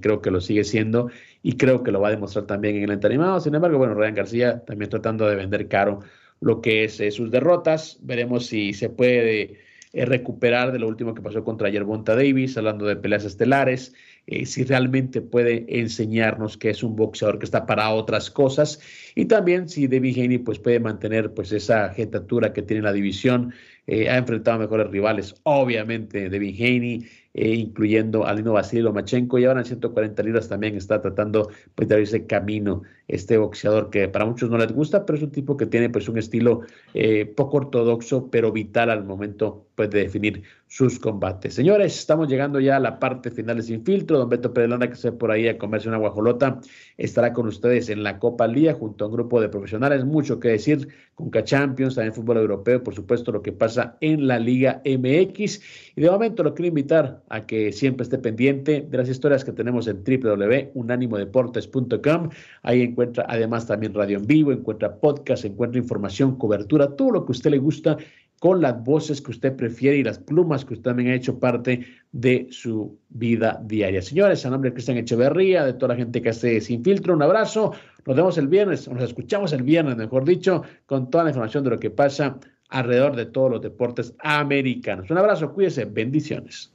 [0.00, 1.10] creo que lo sigue siendo
[1.42, 3.40] y creo que lo va a demostrar también en el animado.
[3.40, 5.98] Sin embargo, bueno, Ryan García también tratando de vender caro
[6.40, 7.98] lo que es sus derrotas.
[8.02, 9.63] Veremos si se puede
[9.94, 13.94] recuperar de lo último que pasó contra Yerbonta Davis, hablando de peleas estelares,
[14.26, 18.80] eh, si realmente puede enseñarnos que es un boxeador que está para otras cosas
[19.14, 23.52] y también si David Haney pues puede mantener pues esa jetatura que tiene la división,
[23.86, 29.38] eh, ha enfrentado a mejores rivales, obviamente David Haney, eh, incluyendo a Lino Basilio Machenko,
[29.38, 34.08] y ahora en 140 libras también está tratando pues, de abrirse camino este boxeador que
[34.08, 36.62] para muchos no les gusta, pero es un tipo que tiene pues un estilo
[36.94, 41.54] eh, poco ortodoxo, pero vital al momento pues, de definir sus combates.
[41.54, 44.18] Señores, estamos llegando ya a la parte final de Sin Filtro.
[44.18, 46.58] Don Beto Perelona, que se por ahí a comerse una guajolota,
[46.96, 50.04] estará con ustedes en la Copa al Día junto a un grupo de profesionales.
[50.04, 54.40] Mucho que decir con K-Champions, también fútbol europeo, por supuesto, lo que pasa en la
[54.40, 55.60] Liga MX.
[55.94, 59.52] Y de momento lo quiero invitar a que siempre esté pendiente de las historias que
[59.52, 62.30] tenemos en www.unanimodeportes.com.
[62.62, 67.30] Ahí encuentra además también radio en vivo, encuentra podcast, encuentra información, cobertura, todo lo que
[67.30, 67.96] a usted le gusta
[68.38, 71.86] con las voces que usted prefiere y las plumas que usted también ha hecho parte
[72.12, 74.02] de su vida diaria.
[74.02, 77.22] Señores, a nombre de Cristian Echeverría, de toda la gente que hace Sin Filtro, un
[77.22, 77.72] abrazo.
[78.06, 81.70] Nos vemos el viernes, nos escuchamos el viernes, mejor dicho, con toda la información de
[81.70, 82.38] lo que pasa
[82.68, 85.10] alrededor de todos los deportes americanos.
[85.10, 86.74] Un abrazo, cuídese, bendiciones.